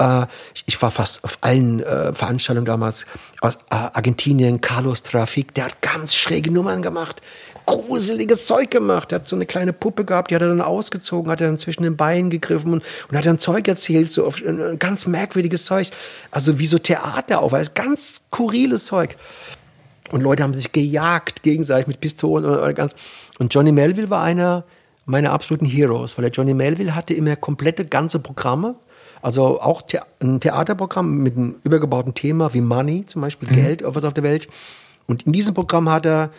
[0.00, 0.22] Äh,
[0.56, 3.06] ich- ich war fast auf allen äh, Veranstaltungen damals
[3.40, 7.22] aus äh, Argentinien, Carlos Trafik, der hat ganz schräge Nummern gemacht,
[7.66, 9.10] gruseliges Zeug gemacht.
[9.10, 11.58] Der hat so eine kleine Puppe gehabt, die hat er dann ausgezogen, hat er dann
[11.58, 14.42] zwischen den Beinen gegriffen und, und hat dann Zeug erzählt, so auf,
[14.78, 15.90] ganz merkwürdiges Zeug.
[16.30, 19.16] Also wie so Theater auf, also ganz skurriles Zeug.
[20.10, 22.94] Und Leute haben sich gejagt gegenseitig mit Pistolen und, und ganz.
[23.38, 24.64] Und Johnny Melville war einer
[25.06, 28.76] meiner absoluten Heroes, weil der Johnny Melville hatte immer komplette ganze Programme.
[29.22, 33.94] Also auch The ein Theaterprogramm mit einem übergebauten Thema wie Money, zum Beispiel Geld, auf
[33.94, 34.48] was auf der Welt.
[35.06, 36.30] Und in diesem Programm hat er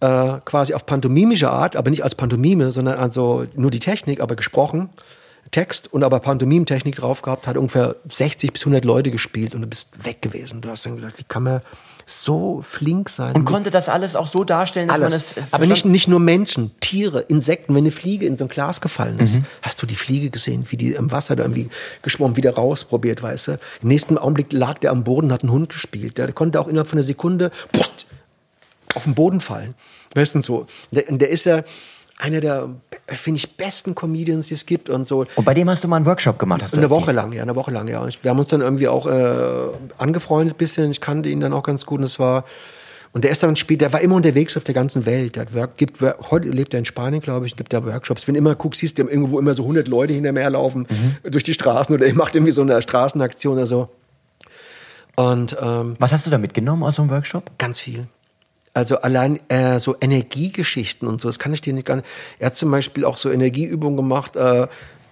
[0.00, 4.36] äh, quasi auf pantomimische Art, aber nicht als Pantomime, sondern also nur die Technik, aber
[4.36, 4.90] gesprochen,
[5.52, 9.66] Text und aber Pantomimtechnik drauf gehabt, hat ungefähr 60 bis 100 Leute gespielt und du
[9.68, 10.60] bist weg gewesen.
[10.60, 11.60] Du hast dann gesagt, wie kann man
[12.08, 13.34] so flink sein?
[13.34, 15.32] und konnte das alles auch so darstellen, dass man alles.
[15.32, 15.36] es.
[15.38, 17.74] äh, Aber nicht, nicht nur Menschen, Tiere, Insekten.
[17.74, 19.44] Wenn eine Fliege in so ein Glas gefallen ist, Mhm.
[19.62, 21.68] hast du die Fliege gesehen, wie die im Wasser da irgendwie
[22.02, 23.52] geschwommen, wieder rausprobiert, weißt du.
[23.82, 26.16] Im nächsten Augenblick lag der am Boden hat einen Hund gespielt.
[26.18, 28.05] Der konnte auch innerhalb von einer Sekunde pust,
[28.96, 29.74] auf den Boden fallen.
[30.14, 30.66] Weißt du, so.
[30.90, 31.62] Der, der ist ja
[32.18, 32.70] einer der,
[33.08, 35.26] finde ich, besten Comedians, die es gibt und so.
[35.36, 36.88] Und bei dem hast du mal einen Workshop gemacht, hast du Eine.
[36.88, 38.06] Woche lang, ja, eine Woche lang, ja.
[38.22, 40.90] Wir haben uns dann irgendwie auch äh, angefreundet ein bisschen.
[40.90, 42.44] Ich kannte ihn dann auch ganz gut und es war.
[43.12, 45.36] Und der ist dann später, der war immer unterwegs auf der ganzen Welt.
[45.36, 48.26] Der hat Work, gibt, heute lebt er in Spanien, glaube ich, gibt da Workshops.
[48.26, 51.30] Wenn du immer guckst, siehst du irgendwo immer so 100 Leute hinter mir herlaufen Mhm.
[51.30, 53.88] durch die Straßen oder er macht irgendwie so eine Straßenaktion oder so.
[55.16, 57.50] Und ähm, Was hast du da mitgenommen aus so einem Workshop?
[57.58, 58.06] Ganz viel.
[58.76, 62.06] Also allein äh, so Energiegeschichten und so, das kann ich dir nicht gar nicht.
[62.38, 64.36] Er hat zum Beispiel auch so Energieübungen gemacht.
[64.36, 64.66] Äh,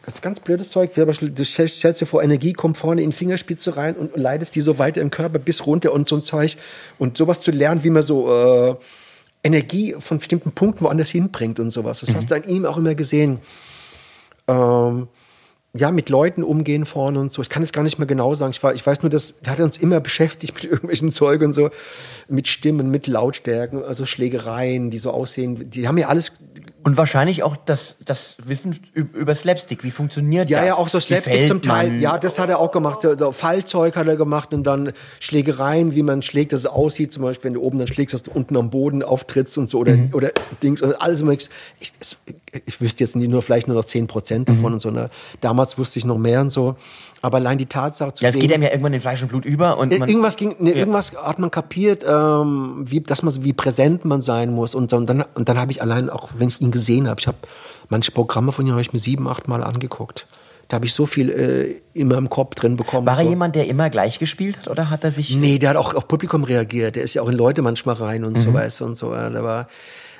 [0.04, 0.90] das ist ganz blödes Zeug.
[0.94, 4.76] Du stellst dir vor, Energie kommt vorne in die Fingerspitze rein und leitest die so
[4.78, 6.58] weiter im Körper bis runter und so ein Zeug.
[6.98, 8.74] Und sowas zu lernen, wie man so äh,
[9.42, 12.00] Energie von bestimmten Punkten woanders hinbringt und sowas.
[12.00, 13.38] Das hast du an ihm auch immer gesehen.
[14.46, 15.08] Ähm,
[15.76, 17.42] ja, mit Leuten umgehen vorne und so.
[17.42, 18.52] Ich kann es gar nicht mehr genau sagen.
[18.52, 21.52] Ich, war, ich weiß nur, dass der hat uns immer beschäftigt mit irgendwelchen Zeug und
[21.52, 21.70] so,
[22.28, 25.70] mit Stimmen, mit Lautstärken, also Schlägereien, die so aussehen.
[25.70, 26.32] Die haben ja alles
[26.84, 29.82] Und wahrscheinlich auch das, das Wissen üb- über Slapstick.
[29.82, 30.68] Wie funktioniert Ja, das?
[30.68, 31.88] ja, auch so Slapstick zum Teil.
[31.90, 32.00] man?
[32.00, 33.00] Ja, das hat er auch gemacht.
[33.02, 37.12] So so Fallzeug hat er gemacht und dann Schlägereien, wie man schlägt, dass es aussieht.
[37.12, 39.78] Zum Beispiel, wenn du oben dann schlägst, dass du unten am Boden auftrittst und so
[39.78, 40.10] oder, Mhm.
[40.12, 40.30] oder
[40.62, 41.20] Dings und alles.
[41.80, 42.16] Ich, es,
[42.66, 44.72] ich wüsste jetzt nicht nur vielleicht nur noch 10 Prozent davon Mhm.
[44.74, 44.90] und so.
[44.90, 45.10] Ne?
[45.40, 46.76] Damals wusste ich noch mehr und so.
[47.22, 48.40] Aber allein die Tatsache zu Ja, es sehen.
[48.42, 51.38] geht einem ja irgendwann in Fleisch und Blut über und irgendwas ging, ne, irgendwas hat
[51.38, 54.96] man kapiert, ähm, wie, dass man, wie präsent man sein muss und so.
[54.96, 57.38] Und dann, und dann habe ich allein auch, wenn ich ihn gesehen habe, ich habe
[57.88, 60.26] manche Programme von ihm habe ich mir sieben, acht Mal angeguckt.
[60.68, 63.06] Da habe ich so viel äh, immer im Kopf drin bekommen.
[63.06, 63.28] war er so.
[63.30, 66.08] jemand, der immer gleich gespielt hat oder hat er sich Nee, der hat auch auf
[66.08, 66.96] Publikum reagiert.
[66.96, 69.12] Der ist ja auch in Leute manchmal rein und so weißt du, und so.
[69.14, 69.68] Ja, Der war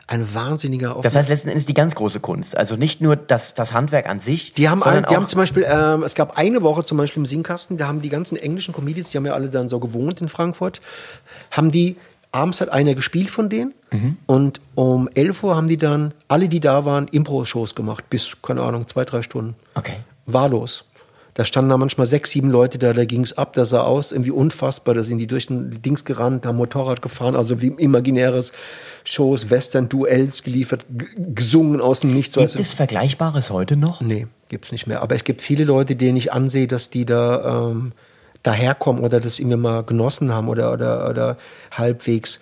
[0.07, 1.03] ein wahnsinniger Mhm.
[1.03, 2.57] Das heißt letzten Endes die ganz große Kunst.
[2.57, 4.53] Also nicht nur das, das Handwerk an sich.
[4.55, 7.21] Die haben, sondern ein, die haben zum Beispiel, ähm, es gab eine Woche zum Beispiel
[7.23, 10.21] im Singkasten, da haben die ganzen englischen Comedians, die haben ja alle dann so gewohnt
[10.21, 10.81] in Frankfurt,
[11.51, 11.97] haben die,
[12.33, 14.17] abends hat einer gespielt von denen Mhm.
[14.27, 18.63] und um 11 Uhr haben die dann, alle die da waren, Impro-Shows gemacht, bis, keine
[18.63, 19.55] Ahnung, zwei, drei Stunden.
[19.75, 19.97] Okay.
[20.27, 20.85] Wahllos.
[21.35, 24.31] Da standen da manchmal sechs, sieben Leute da, da ging's ab, das sah aus, irgendwie
[24.31, 28.53] unfassbar, da sind die durch den Dings gerannt, haben Motorrad gefahren, also wie imaginäres
[29.03, 32.37] Shows, Western, Duells geliefert, gesungen aus dem Nichts.
[32.37, 34.01] Gibt es Vergleichbares heute noch?
[34.01, 35.03] Nee, gibt's nicht mehr.
[35.03, 37.93] Aber es gibt viele Leute, denen ich ansehe, dass die da ähm,
[38.45, 41.37] daherkommen oder das irgendwie mal genossen haben oder, oder, oder
[41.73, 42.39] halbwegs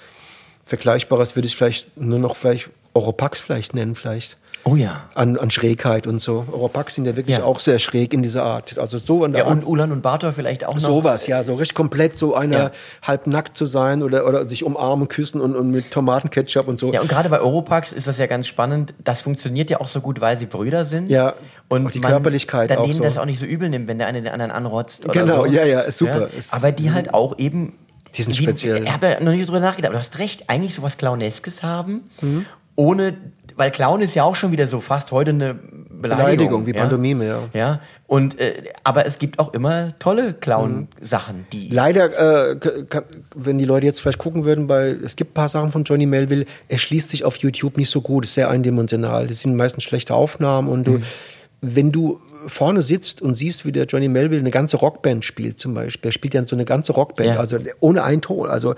[0.67, 4.37] Vergleichbares würde ich vielleicht nur noch vielleicht Europax vielleicht nennen, vielleicht.
[4.65, 5.03] Oh ja.
[5.17, 6.47] An, an Schrägheit und so.
[6.53, 7.43] Europax sind ja wirklich Ja.
[7.45, 8.79] auch sehr schräg in dieser Art.
[8.79, 9.67] Also so in der Ja, und.
[9.67, 10.81] Ulan und Bartor vielleicht auch noch.
[10.81, 12.71] Sowas, ja, so richtig komplett so einer Ja.
[13.03, 16.93] halb nackt zu sein oder, oder sich umarmen, küssen und, und mit Tomatenketchup und so.
[16.93, 18.95] Ja, und gerade bei Europax ist das ja ganz spannend.
[19.03, 21.11] Das funktioniert ja auch so gut, weil sie Brüder sind.
[21.11, 21.35] Ja,
[21.69, 23.03] Und auch die man Körperlichkeit dann auch denen so.
[23.03, 25.47] das auch nicht so übel nimmt, wenn der eine den anderen anrotzt oder Genau, so.
[25.53, 26.29] ja, ja, ist super.
[26.39, 27.73] Ist- aber die halt auch eben.
[28.17, 28.85] Die sind speziell.
[28.85, 32.03] Ich habe ja noch nicht drüber nachgedacht, aber du hast recht, eigentlich sowas Clowneskes haben,
[32.21, 32.47] Mhm.
[32.77, 33.15] Ohne.
[33.55, 35.55] Weil Clown ist ja auch schon wieder so fast heute eine
[36.03, 36.65] Beleidigung.
[36.65, 36.73] Beleidigung, wie?
[36.73, 37.49] Pantomime, ja.
[37.53, 41.69] Ja, und, äh, aber es gibt auch immer tolle Clown-Sachen, die.
[41.69, 43.05] Leider, äh, kann,
[43.35, 46.07] wenn die Leute jetzt vielleicht gucken würden, bei, es gibt ein paar Sachen von Johnny
[46.07, 49.27] Melville, er schließt sich auf YouTube nicht so gut, ist sehr eindimensional.
[49.27, 51.01] Das sind meistens schlechte Aufnahmen und du,
[51.65, 55.75] wenn du vorne sitzt und siehst, wie der Johnny Melville eine ganze Rockband spielt zum
[55.75, 57.37] Beispiel, er spielt ja so eine ganze Rockband, Ja.
[57.39, 58.75] also ohne einen Ton, also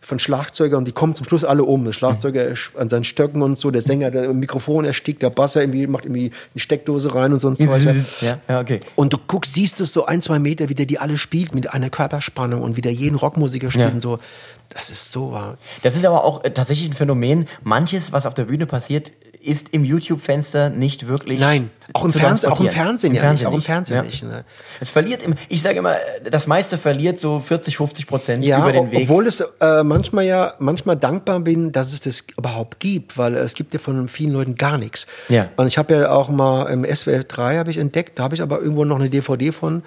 [0.00, 1.84] von Schlagzeugern, die kommen zum Schluss alle um.
[1.84, 5.88] Der Schlagzeuger an seinen Stöcken und so, der Sänger, der Mikrofon erstickt, der Basser irgendwie
[5.88, 7.82] macht irgendwie eine Steckdose rein und sonst was.
[8.20, 8.78] ja, ja, okay.
[8.94, 11.74] Und du guckst, siehst es so ein, zwei Meter, wie der die alle spielt mit
[11.74, 13.94] einer Körperspannung und wie der jeden Rockmusiker spielt Ja.
[13.94, 14.20] und so.
[14.68, 15.58] Das ist so wahr.
[15.82, 17.48] Das ist aber auch äh, tatsächlich ein Phänomen.
[17.64, 19.12] Manches, was auf der Bühne passiert,
[19.48, 21.40] ist im YouTube-Fenster nicht wirklich.
[21.40, 22.74] Nein, auch im Fernsehen- auch im transportieren.
[22.74, 24.44] Fernsehen ja nicht, auch im Fernsehen nicht, ne.
[24.80, 25.96] Es verliert, im, ich sage immer,
[26.30, 29.00] das meiste verliert so 40, 50 Prozent Ja, über den Weg.
[29.02, 33.54] obwohl es äh, manchmal ja manchmal dankbar bin, dass es das überhaupt gibt, weil es
[33.54, 35.06] gibt ja von vielen Leuten gar nichts.
[35.28, 35.48] Ja.
[35.56, 38.42] Und ich habe ja auch mal im SWF 3 habe ich entdeckt, da habe ich
[38.42, 39.82] aber irgendwo noch eine DVD von.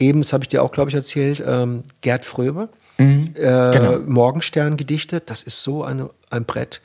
[0.00, 3.98] Eben, das habe ich dir auch, glaube ich, erzählt, ähm, Gerd Fröbe, äh, Genau.
[4.06, 6.80] Morgenstern-Gedichte, das ist so eine, ein Brett.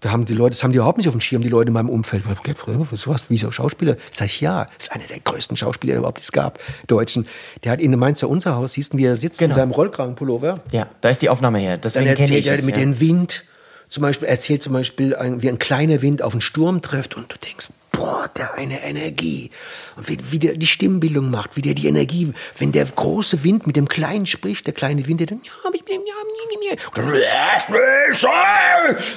[0.00, 1.74] Da haben die Leute, das haben die überhaupt nicht auf dem Schirm, die Leute in
[1.74, 2.24] meinem Umfeld.
[2.42, 3.96] Gerd Fröbe, was, was, wieso Schauspieler?
[4.10, 7.26] Sag ich, ja, das ist einer der größten Schauspieler, die überhaupt es gab, Deutschen.
[7.64, 9.50] Der hat in Mainzer Unserhaus, siehst du, wie er sitzt Genau.
[9.50, 10.60] in seinem Rollkragenpullover.
[10.70, 11.76] ja, da ist die Aufnahme her.
[11.76, 12.64] Deswegen kenne erzählt ich er es.
[12.64, 12.80] mit ja.
[12.82, 13.44] dem Wind,
[13.90, 17.30] zum Beispiel, er erzählt zum Beispiel, wie ein kleiner Wind auf einen Sturm trifft und
[17.32, 17.68] du denkst,
[18.00, 19.50] boah, der eine Energie.
[19.96, 23.66] Und wie, wie der die Stimmbildung macht, wie der die Energie, wenn der große Wind
[23.66, 26.14] mit dem Kleinen spricht, der kleine Wind, der dann, ja, ich bin, ja,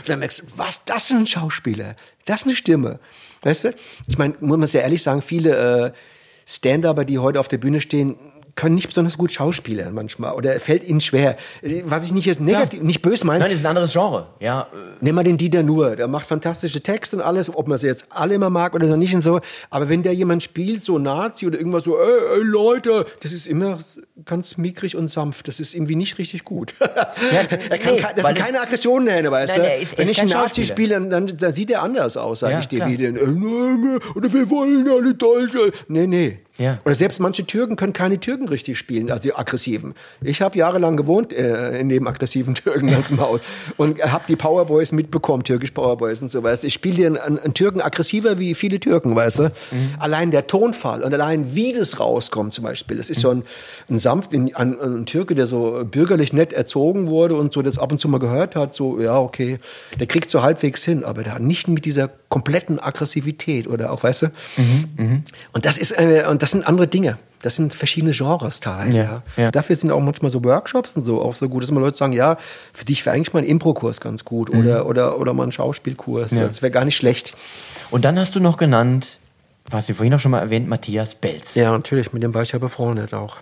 [0.06, 3.00] dann merkst du, was, das ist ein Schauspieler, das ist eine Stimme.
[3.41, 3.74] Weißt du?
[4.08, 5.91] Ich meine, muss man sehr ehrlich sagen, viele äh,
[6.46, 8.17] Stand-Upper, die heute auf der Bühne stehen,
[8.56, 11.38] können nicht besonders gut schauspielern manchmal oder fällt ihnen schwer.
[11.86, 14.28] Was ich nicht jetzt negativ, nicht böse meine, Nein, das ist ein anderes Genre.
[14.39, 14.68] Ja,
[15.02, 18.06] Nimm mal den Dieter Nuhr, der macht fantastische Texte und alles, ob man sie jetzt
[18.12, 19.42] alle immer mag oder so nicht und so.
[19.70, 23.48] Aber wenn der jemand spielt, so Nazi oder irgendwas so, ey, ey Leute, das ist
[23.48, 23.78] immer
[24.26, 25.48] ganz mickrig und sanft.
[25.48, 26.76] Das ist irgendwie nicht richtig gut.
[26.80, 27.46] er
[27.78, 29.82] kann, nee, das sind keine Aggressionen, Hände, weißt Nein, du?
[29.82, 32.54] ist- wenn ist ich einen Nazi spiele, dann, dann, dann sieht er anders aus, sage
[32.54, 32.78] Ja, ich dir.
[32.78, 32.89] klar.
[32.92, 35.72] Wie den, äh, oder wir wollen alle Deutsche.
[35.88, 36.39] Nee, nee.
[36.58, 36.80] Ja.
[36.86, 39.96] Oder selbst manche Türken können keine Türken richtig spielen, also die aggressiven.
[40.22, 43.42] Ich habe jahrelang gewohnt äh, in dem aggressiven Türken als Maut
[43.78, 46.44] und habe die Powerboys mitbekommen, türkisch Powerboys und so.
[46.62, 49.52] Ich spiele dir einen, einen, Türken aggressiver wie viele Türken, weißt du.
[49.98, 53.44] Allein der Tonfall und allein wie das rauskommt zum Beispiel, das ist schon
[53.89, 57.80] ein sanft, ein, ein, ein Türke, der so bürgerlich nett erzogen wurde und so das
[57.80, 59.58] ab und zu mal gehört hat, so, ja, okay,
[60.00, 64.24] der kriegt so halbwegs hin, aber hat nicht mit dieser kompletten Aggressivität oder auch, weißt
[64.24, 64.28] du.
[65.54, 67.18] Und das ist, äh, und das sind andere Dinge.
[67.42, 68.98] das sind verschiedene Genres teilweise.
[69.00, 69.50] Ja, Ja.
[69.52, 72.12] Dafür sind auch manchmal so Workshops und so auch so gut, dass mal Leute sagen,
[72.12, 72.36] ja,
[72.74, 76.32] für dich wäre eigentlich mal ein Impro-Kurs ganz gut oder, oder, oder mal ein Schauspielkurs.
[76.32, 76.38] Mhm.
[76.40, 76.44] Ja.
[76.48, 77.34] Das wäre gar nicht schlecht.
[77.92, 79.20] Und dann hast du noch genannt,
[79.70, 81.56] was wir vorhin auch schon mal erwähnt, Matthias Belz.
[81.56, 83.38] Ja, natürlich, mit dem war ich ja befreundet auch.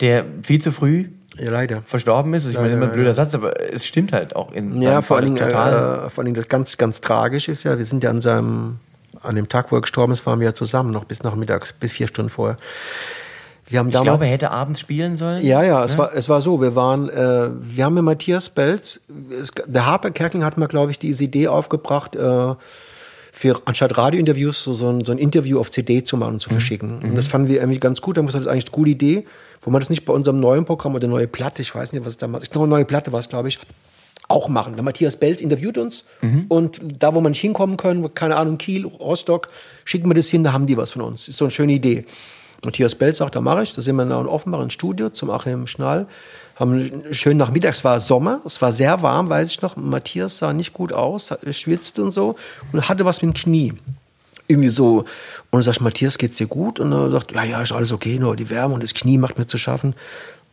[0.00, 1.08] Der viel zu früh
[1.38, 1.82] Ja, leider.
[1.84, 2.46] verstorben ist.
[2.46, 3.24] Ich meine, Leider, immer ein blöder leider.
[3.24, 6.18] Satz, aber es stimmt halt auch in Ja, seinem vor Fall allen, Dingen, äh, vor
[6.18, 8.80] allen Dingen das ganz, ganz tragisch ist ja, wir sind ja an seinem,
[9.24, 11.92] an dem Tag, wo er gestorben ist, waren wir ja zusammen, noch bis nachmittags, bis
[11.92, 12.56] vier Stunden vorher.
[13.66, 15.44] Wir haben ich damals, glaube, er hätte abends spielen sollen.
[15.44, 19.00] ja, ja, es war, es war so, wir waren, äh, wir haben mit Matthias Belz,
[19.30, 22.54] es, der Harper Kerkeling hat mir, glaube ich, diese Idee aufgebracht, äh,
[23.32, 26.50] für anstatt Radiointerviews so, so, ein, so ein Interview auf CD zu machen und zu
[26.50, 27.02] verschicken.
[27.02, 28.16] Und das fanden wir irgendwie ganz gut.
[28.16, 29.26] Da haben wir gesagt, das ist eigentlich eine coole Idee.
[29.60, 32.12] Wo man das nicht bei unserem neuen Programm oder neue Platte, ich weiß nicht, was
[32.12, 33.58] es damals, ich glaube, eine neue Platte war es, glaube ich,
[34.28, 34.74] auch machen.
[34.74, 36.04] Der Matthias Belz interviewt uns
[36.48, 39.48] und da, wo man nicht hinkommen können, keine Ahnung, Kiel, Rostock,
[39.84, 41.28] schicken wir das hin, da haben die was von uns.
[41.28, 42.06] Ist so eine schöne Idee.
[42.64, 43.74] Matthias Belz sagt, da mache ich.
[43.74, 46.06] Da sind wir in Offenbach ins Studio zum Achim Schnall.
[46.56, 49.76] Haben schön nachmittags, es war Sommer, es war sehr warm, weiß ich noch.
[49.76, 52.36] Matthias sah nicht gut aus, schwitzte und so
[52.72, 53.74] und hatte was mit dem Knie.
[54.46, 54.98] Irgendwie so.
[54.98, 55.06] Und
[55.52, 56.78] dann sag ich, Matthias, geht's dir gut?
[56.78, 59.36] Und er sagt, ja, ja, ist alles okay, nur die Wärme und das Knie macht
[59.36, 59.94] mir zu schaffen.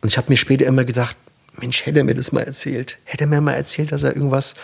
[0.00, 1.16] Und ich habe mir später immer gedacht,
[1.58, 2.98] Mensch, hätte er mir das mal erzählt.
[3.04, 4.54] Hätte er mir mal erzählt, dass er irgendwas,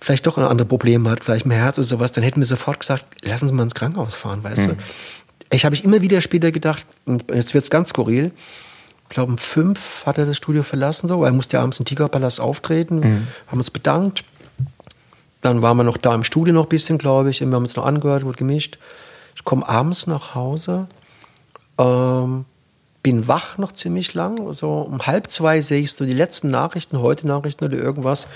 [0.00, 2.80] vielleicht doch ein anderes Problem hat, vielleicht mehr Herz oder sowas, dann hätten wir sofort
[2.80, 4.76] gesagt, lassen Sie mal ins Krankenhaus fahren, weißt du.
[5.50, 8.32] Ich habe ich immer wieder später gedacht, und jetzt wird's ganz skurril,
[9.08, 11.78] ich glaube, um fünf hat er das Studio verlassen, so, weil er musste ja abends
[11.78, 14.24] im Tigerpalast auftreten, haben uns bedankt.
[15.40, 17.40] Dann waren wir noch da im Studio noch ein bisschen, glaube ich.
[17.40, 18.78] Wir haben uns noch angehört, wurde gemischt.
[19.36, 20.86] Ich komme abends nach Hause,
[21.78, 22.46] ähm,
[23.04, 24.52] bin wach noch ziemlich lang.
[24.54, 28.26] So um halb zwei sehe ich so die letzten Nachrichten, heute Nachrichten oder irgendwas.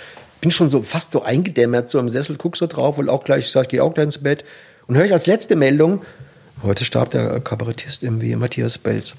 [0.41, 3.47] Bin schon so fast so eingedämmert, so im Sessel, guck so drauf und auch gleich,
[3.47, 4.45] ich sage, auch gleich ins Bett.
[4.87, 6.03] Und höre ich als letzte Meldung,
[6.63, 9.15] heute starb der Kabarettist irgendwie, Matthias Belz.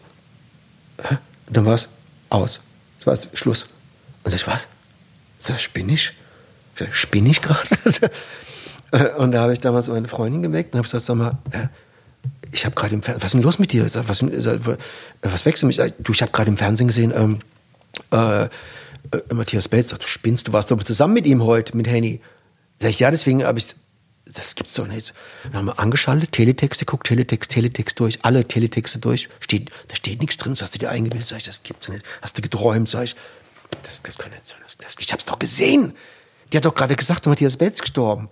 [1.48, 1.90] Und dann war es
[2.30, 2.62] aus.
[3.00, 3.68] Das war Schluss.
[4.24, 4.68] Und ich, was?
[5.48, 6.14] Das spinne ich?
[6.92, 7.68] Spinne ich gerade?
[9.18, 11.38] und da habe ich damals meine Freundin geweckt und habe gesagt, sag mal,
[12.52, 13.84] ich habe gerade im Fernsehen, was ist denn los mit dir?
[13.86, 14.24] Was,
[15.22, 15.78] was wächst du mich?
[16.00, 17.40] Du, ich habe gerade im Fernsehen gesehen, ähm,
[18.12, 18.50] äh, äh,
[19.34, 22.22] Matthias Belz, sagt, du spinnst, du warst doch zusammen mit ihm heute, mit Henny.
[22.80, 23.76] Sag ich, ja, deswegen habe ich,
[24.26, 25.14] das gibt's doch nicht.
[25.44, 29.28] Dann haben wir angeschaltet, Teletexte, guck Teletext, Teletext durch, alle Teletexte durch.
[29.40, 31.28] Steht, da steht nichts drin, das hast du dir eingebildet.
[31.28, 32.06] Sag ich, das gibt's nicht.
[32.22, 32.90] Hast du geträumt?
[32.90, 33.16] Sag ich,
[33.84, 34.60] das, das kann nicht sein.
[34.64, 35.94] Das, das, ich hab's doch gesehen.
[36.52, 38.30] Die hat doch gerade gesagt, Matthias Belz ist gestorben.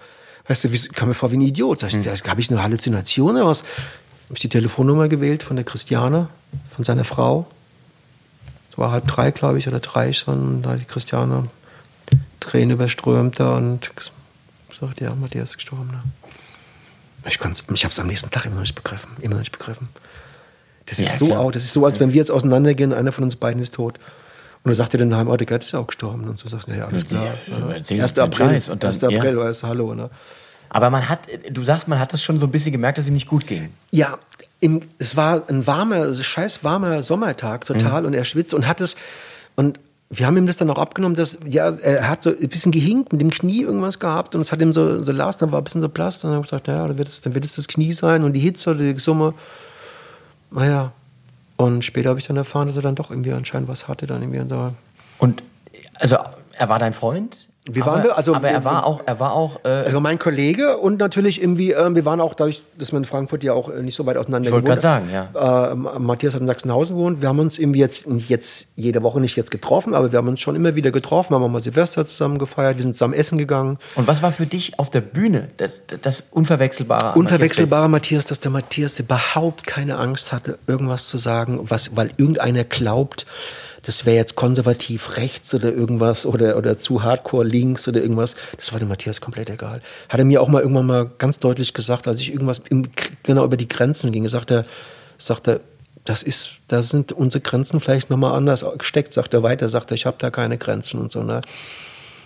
[0.47, 1.81] Weißt du, wie, ich kam mir vor wie ein Idiot.
[1.81, 2.29] Sag ich, Hm.
[2.29, 3.63] habe ich eine Halluzination oder was?
[4.27, 6.27] Habe ich die Telefonnummer gewählt von der Christiane,
[6.73, 7.47] von seiner Frau.
[8.71, 10.61] Es war halb drei, glaube ich, oder drei schon.
[10.61, 11.47] Da hat die Christiane
[12.39, 13.91] Tränen überströmt da und
[14.69, 15.87] gesagt, ja, Matthias ist gestorben.
[15.91, 16.03] Ne?
[17.25, 17.35] Ich,
[17.73, 19.09] ich habe es am nächsten Tag immer noch nicht begriffen.
[19.21, 19.89] Immer noch nicht begriffen.
[20.85, 21.55] Das Ja, ist so out.
[21.55, 23.97] Das ist so, als wenn wir jetzt auseinandergehen, einer von uns beiden ist tot.
[23.97, 26.25] Und dann sagt er dann daheim, oh, der Gerd ist ja auch gestorben.
[26.27, 27.25] Und so sagst du, ja, alles klar.
[27.25, 28.13] Ja, Ja, erzähl 1.
[28.13, 29.03] den April, Scheiß und dann- 1.
[29.03, 29.39] April, ja.
[29.39, 29.93] weißt hallo.
[29.95, 30.09] Ne?
[30.69, 33.13] Aber man hat, du sagst, man hat das schon so ein bisschen gemerkt, dass ihm
[33.13, 33.69] nicht gut ging.
[33.91, 34.17] Ja,
[34.59, 38.95] im, es war ein warmer, scheiß warmer Sommertag total und er schwitzt und hat es
[39.55, 42.71] und wir haben ihm das dann auch abgenommen, dass ja er hat so ein bisschen
[42.71, 45.59] gehinkt mit dem Knie irgendwas gehabt und es hat ihm so so Last, dann war
[45.59, 47.55] ein bisschen so blass, dann habe ich gedacht, ja, dann wird es dann wird es
[47.55, 49.33] das Knie sein und die Hitze oder die Summe.
[50.51, 50.93] Naja.
[51.57, 54.21] Und später habe ich dann erfahren, dass er dann doch irgendwie anscheinend was hatte, dann
[54.21, 54.73] irgendwie so.
[55.17, 55.43] Und
[55.95, 56.17] also
[56.53, 57.46] er war dein Freund?
[57.69, 58.17] Wie aber, waren wir?
[58.17, 59.63] Also, aber er war auch, er war auch.
[59.63, 63.05] Äh, Also mein Kollege und natürlich irgendwie, ähm, wir waren auch dadurch, dass wir in
[63.05, 65.71] Frankfurt ja auch äh, nicht so weit auseinander Ich wollte gewohnt grad sagen, ja.
[65.71, 67.21] Äh, Matthias hat in Sachsenhausen gewohnt.
[67.21, 70.27] Wir haben uns irgendwie jetzt, nicht jetzt jede Woche nicht jetzt getroffen, aber wir haben
[70.27, 73.37] uns schon immer wieder getroffen, haben auch mal Silvester zusammen gefeiert, wir sind zusammen essen
[73.37, 73.77] gegangen.
[73.95, 77.13] und was war für dich auf der Bühne das, das, Unverwechselbare?
[77.13, 82.11] an Unverwechselbarer Matthias, dass der Matthias überhaupt keine Angst hatte, irgendwas zu sagen, was, weil
[82.17, 83.25] irgendeiner glaubt,
[83.83, 88.35] das wäre jetzt konservativ rechts oder irgendwas oder, oder zu hardcore links oder irgendwas.
[88.55, 89.81] Das war dem Matthias komplett egal.
[90.09, 92.89] Hat er mir auch mal irgendwann mal ganz deutlich gesagt, als ich irgendwas im,
[93.23, 94.65] genau über die Grenzen ging, sagt er,
[95.17, 95.61] sagt er,
[96.05, 99.95] das ist, da sind unsere Grenzen vielleicht nochmal anders gesteckt, sagt er weiter, sagt er,
[99.95, 101.41] ich habe da keine Grenzen und so, ne?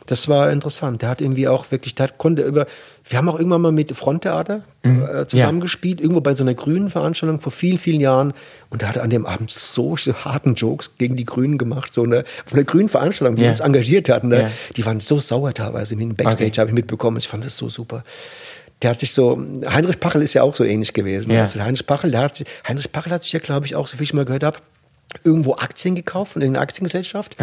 [0.08, 1.02] Das war interessant.
[1.04, 2.66] Der hat irgendwie auch wirklich, der hat, konnte über,
[3.08, 7.40] wir haben auch irgendwann mal mit Fronttheater äh, zusammengespielt, irgendwo bei so einer grünen Veranstaltung
[7.40, 8.34] vor vielen, vielen Jahren.
[8.72, 12.04] Und da hat er an dem Abend so harten Jokes gegen die Grünen gemacht, so
[12.04, 13.50] eine, von der grünen Veranstaltung, die Ja.
[13.50, 14.30] uns engagiert hatten.
[14.30, 14.42] Ne?
[14.42, 14.52] Ja.
[14.76, 15.94] Die waren so sauer teilweise.
[15.94, 16.60] Im Backstage Okay.
[16.62, 17.18] habe ich mitbekommen.
[17.18, 18.04] Ich fand das so super.
[18.82, 21.30] Der hat sich so, Heinrich Pachel ist ja auch so ähnlich gewesen.
[21.32, 21.46] Ja.
[21.46, 23.98] du, Heinrich Pachel, der hat sich, Heinrich Pachel hat sich ja, glaube ich, auch, so
[23.98, 24.58] viel ich mal gehört habe,
[25.24, 27.36] irgendwo Aktien gekauft von irgendeiner Aktiengesellschaft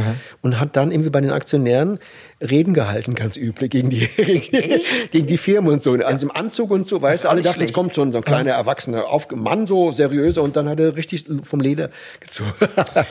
[0.42, 1.98] und hat dann irgendwie bei den Aktionären
[2.40, 4.06] Reden gehalten, ganz üblich, gegen die,
[5.10, 5.92] gegen die Firmen und so.
[5.94, 8.24] Also im Anzug und so, weißt du, alle dachten, jetzt kommt so ein, so ein
[8.24, 12.52] kleiner erwachsener Auf Mann, so seriöser und dann hat er richtig vom Leder gezogen.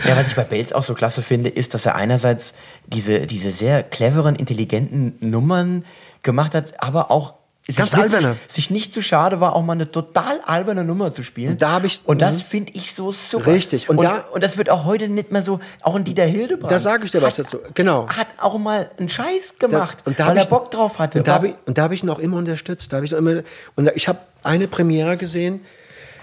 [0.08, 2.54] Ja, was ich bei Bates auch so klasse finde, ist, dass er einerseits
[2.86, 5.86] diese, diese sehr cleveren, intelligenten Nummern
[6.24, 7.34] gemacht hat, aber auch
[7.76, 8.38] Ganz sich, nicht, alberne.
[8.48, 11.52] sich nicht zu schade war, auch mal eine total alberne Nummer zu spielen.
[11.52, 12.42] Und da hab ich- und das mhm.
[12.42, 13.48] finde ich so super.
[13.48, 13.90] Richtig.
[13.90, 16.72] Und Und, da- und das wird auch heute nicht mehr so, auch in Dieter Hildebrand.
[16.72, 17.60] Da sage ich dir was hat, dazu.
[17.74, 18.08] Genau.
[18.08, 21.20] Hat auch mal einen Scheiß gemacht, und da weil er Bock drauf hatte.
[21.20, 22.94] Und da habe ich, da hab ich ihn auch immer unterstützt.
[22.94, 23.42] Da hab ich immer,
[23.76, 25.62] und da, ich habe eine Premiere gesehen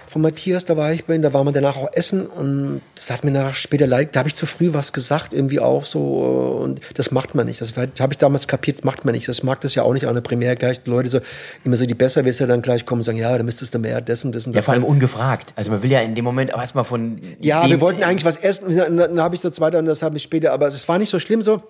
[0.07, 3.09] von Matthias, da war ich bei ihm, da waren wir danach auch essen und das
[3.09, 6.59] hat mir nachher später leid, da habe ich zu früh was gesagt, irgendwie auch so
[6.63, 7.61] und das macht man nicht.
[7.61, 9.27] Das habe ich damals kapiert, das macht man nicht.
[9.27, 11.19] Das mag das ja auch nicht an der Premiere gleich Leute so,
[11.63, 14.23] immer so die Besserwisser dann gleich kommen und sagen, ja, da müsstest du mehr, das
[14.25, 14.65] und ja, das.
[14.65, 15.53] vor allem ungefragt.
[15.55, 18.37] Also man will ja in dem Moment auch erstmal von Ja, wir wollten eigentlich was
[18.37, 18.75] essen.
[18.75, 20.53] Dann, dann habe ich so zweiter und das habe ich später.
[20.53, 21.61] Aber es war nicht so schlimm so.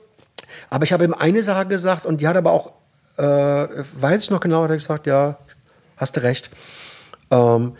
[0.70, 2.72] Aber ich habe ihm eine Sache gesagt und die hat aber auch,
[3.18, 5.38] äh, weiß ich noch genau, hat er gesagt, ja,
[5.98, 6.50] hast du recht.
[7.32, 7.74] Ähm,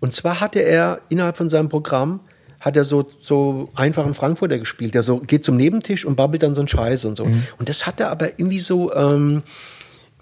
[0.00, 2.20] und zwar hatte er innerhalb von seinem Programm
[2.60, 4.94] hat er so, so einfachen Frankfurter gespielt.
[4.94, 7.24] Der so geht zum Nebentisch und babbelt dann so einen Scheiß und so.
[7.24, 9.42] Und das hat er aber irgendwie so ähm,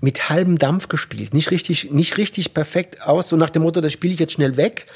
[0.01, 1.33] mit halbem Dampf gespielt.
[1.33, 4.57] Nicht richtig, nicht richtig perfekt aus, so nach dem Motto, das spiele ich jetzt schnell
[4.57, 4.87] weg.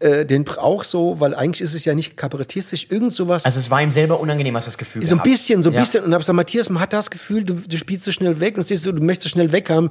[0.00, 3.44] Äh, den auch so, weil eigentlich ist es ja nicht kabarettistisch, irgend sowas.
[3.44, 5.74] Also es war ihm selber unangenehm, hast du das Gefühl so ein bisschen, so ein
[5.74, 5.80] Ja.
[5.80, 6.04] bisschen.
[6.04, 8.66] Und habe gesagt, Matthias, man hat das Gefühl, du, du spielst so schnell weg und
[8.66, 9.90] siehst so, du möchtest so schnell weg haben.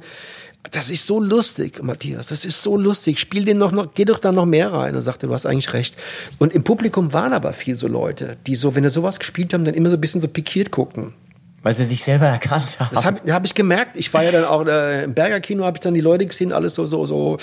[0.70, 2.28] Das ist so lustig, Matthias.
[2.28, 3.18] Das ist so lustig.
[3.18, 4.94] Spiel den noch, noch geh doch da noch mehr rein.
[4.94, 5.96] Und sagte, du hast eigentlich recht.
[6.38, 9.64] Und im Publikum waren aber viel so Leute, die so, wenn sie sowas gespielt haben,
[9.64, 11.12] dann immer so ein bisschen so pikiert guckten.
[11.64, 12.90] Weil sie sich selber erkannt haben.
[12.94, 13.96] Das habe hab ich gemerkt.
[13.96, 16.52] Ich war ja dann auch äh, im Berger Kino, habe ich dann die Leute gesehen,
[16.52, 17.38] alles so, so, so,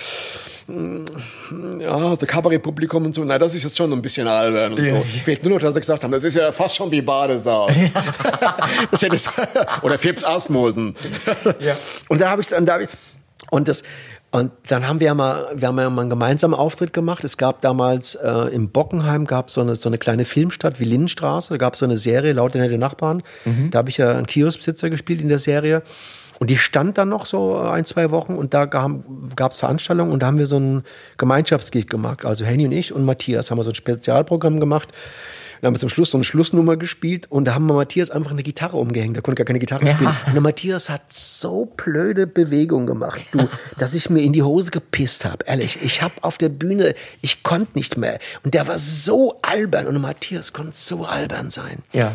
[0.67, 1.05] mm,
[1.79, 3.23] ja, so Kabarettpublikum und so.
[3.23, 5.03] Na, das ist jetzt schon ein bisschen albern und so.
[5.23, 7.71] Fehlt nur noch, dass sie gesagt haben, das ist ja fast schon wie Badesaus.
[8.91, 9.27] das hätte es,
[9.81, 10.95] oder Fips Asmussen.
[12.07, 12.89] Und da habe ich dann, da hab ich,
[13.49, 13.81] und das,
[14.31, 17.25] und dann haben wir ja mal, wir haben ja mal einen gemeinsamen Auftritt gemacht.
[17.25, 21.49] Es gab damals äh, im Bockenheim gab so eine so eine kleine Filmstadt wie Linnenstraße.
[21.53, 23.23] Da gab es so eine Serie laut der Nachbarn.
[23.71, 25.83] Da habe ich ja einen Kioskbesitzer gespielt in der Serie.
[26.39, 30.23] Und die stand dann noch so ein, zwei Wochen und da gab es Veranstaltungen und
[30.23, 30.83] da haben wir so ein
[31.17, 32.25] Gemeinschaftsgig gemacht.
[32.25, 34.89] Also Henny und ich und Matthias haben wir so ein Spezialprogramm gemacht.
[35.61, 38.31] Dann haben wir zum Schluss so eine Schlussnummer gespielt und da haben wir Matthias einfach
[38.31, 39.15] eine Gitarre umgehängt.
[39.15, 39.93] Der konnte gar keine Gitarre Ja.
[39.95, 40.15] spielen.
[40.25, 43.47] Und der Matthias hat so blöde Bewegungen gemacht, du,
[43.77, 45.45] dass ich mir in die Hose gepisst habe.
[45.45, 48.17] Ehrlich, ich habe auf der Bühne, ich konnte nicht mehr.
[48.43, 51.83] Und der war so albern und Matthias konnte so albern sein.
[51.93, 52.11] Ja.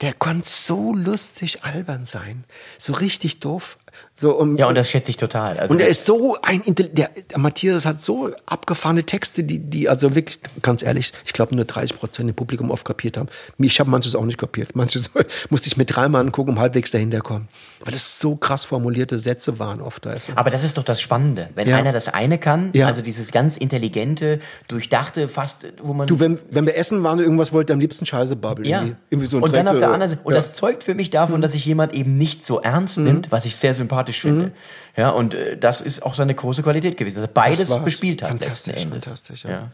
[0.00, 2.44] Der konnte so lustig albern sein.
[2.78, 3.76] So richtig doof.
[4.16, 5.58] So, um, Ja, und das schätze ich total.
[5.58, 9.88] Also und er ist so ein, der, der Matthias hat so abgefahrene Texte, die, die
[9.88, 13.28] also wirklich, ganz ehrlich, ich glaube nur 30 Prozent im Publikum oft kapiert haben.
[13.58, 14.76] Ich habe manches auch nicht kapiert.
[14.76, 15.10] Manches
[15.50, 17.48] musste ich mir dreimal angucken, um halbwegs dahinter kommen.
[17.84, 20.06] Weil das so krass formulierte Sätze waren oft.
[20.06, 20.32] Weißt du?
[20.36, 21.50] Aber das ist doch das Spannende.
[21.54, 21.76] Wenn Ja.
[21.76, 22.86] einer das eine kann, Ja.
[22.86, 26.06] also dieses ganz intelligente, durchdachte, fast, wo man.
[26.06, 28.66] Du, wenn, wenn wir essen waren, irgendwas wollte am liebsten Scheiße babbeln.
[28.68, 28.78] ja.
[28.78, 30.82] Irgendwie, irgendwie so ein und dann Dreck, auf der äh, anderen Seite, und das zeugt
[30.82, 34.20] für mich davon, dass sich jemand eben nicht so ernst nimmt, was ich sehr sympathisch
[34.22, 34.52] finde.
[34.96, 37.84] Ja, und äh, das ist auch seine große Qualität gewesen, dass er beides war's.
[37.84, 38.30] bespielt hat.
[38.30, 39.70] Fantastisch, fantastisch, ja.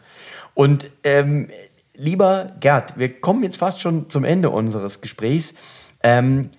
[0.54, 1.48] Und ähm,
[1.94, 5.54] lieber Gerd, wir kommen jetzt fast schon zum Ende unseres Gesprächs.
[6.02, 6.50] Ähm,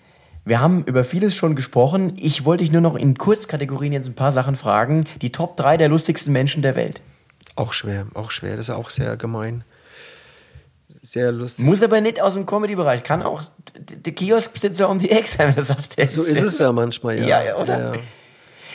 [0.46, 2.14] wir haben über vieles schon gesprochen.
[2.18, 5.06] Ich wollte dich nur noch in Kurzkategorien jetzt ein paar Sachen fragen.
[5.22, 7.02] Die Top 3 der lustigsten Menschen der Welt.
[7.56, 8.58] Auch schwer, auch schwer.
[8.58, 9.64] Das ist auch sehr gemein.
[10.90, 11.66] Sehr lustig.
[11.66, 13.04] Muss aber nicht aus dem Comedy-Bereich.
[13.04, 13.44] Kann auch
[13.76, 17.26] der Kioskbesitzer um die Ecke sein, wenn du sagst, So ist es ja manchmal, ja.
[17.26, 17.94] Ja, ja, oder?
[17.96, 18.00] Ja,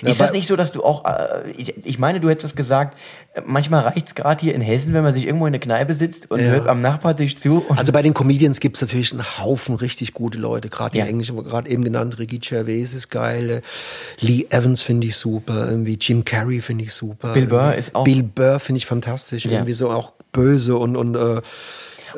[0.03, 2.97] ist das nicht so, dass du auch, äh, ich, ich meine, du hättest das gesagt,
[3.45, 6.31] manchmal reicht es gerade hier in Hessen, wenn man sich irgendwo in eine Kneipe sitzt
[6.31, 6.47] und Ja.
[6.47, 7.65] hört am Nachbartisch zu.
[7.69, 11.05] Und Also bei den Comedians gibt es natürlich einen Haufen richtig gute Leute, gerade Ja.
[11.05, 13.61] im Englischen, gerade eben genannt, Ricky Gervais ist geil, äh,
[14.21, 17.33] Lee Evans finde ich super, irgendwie Jim Carrey finde ich super.
[17.33, 19.53] Bill Burr ist auch- Bill Burr finde ich fantastisch, Ja.
[19.53, 21.41] irgendwie so auch böse und, und äh,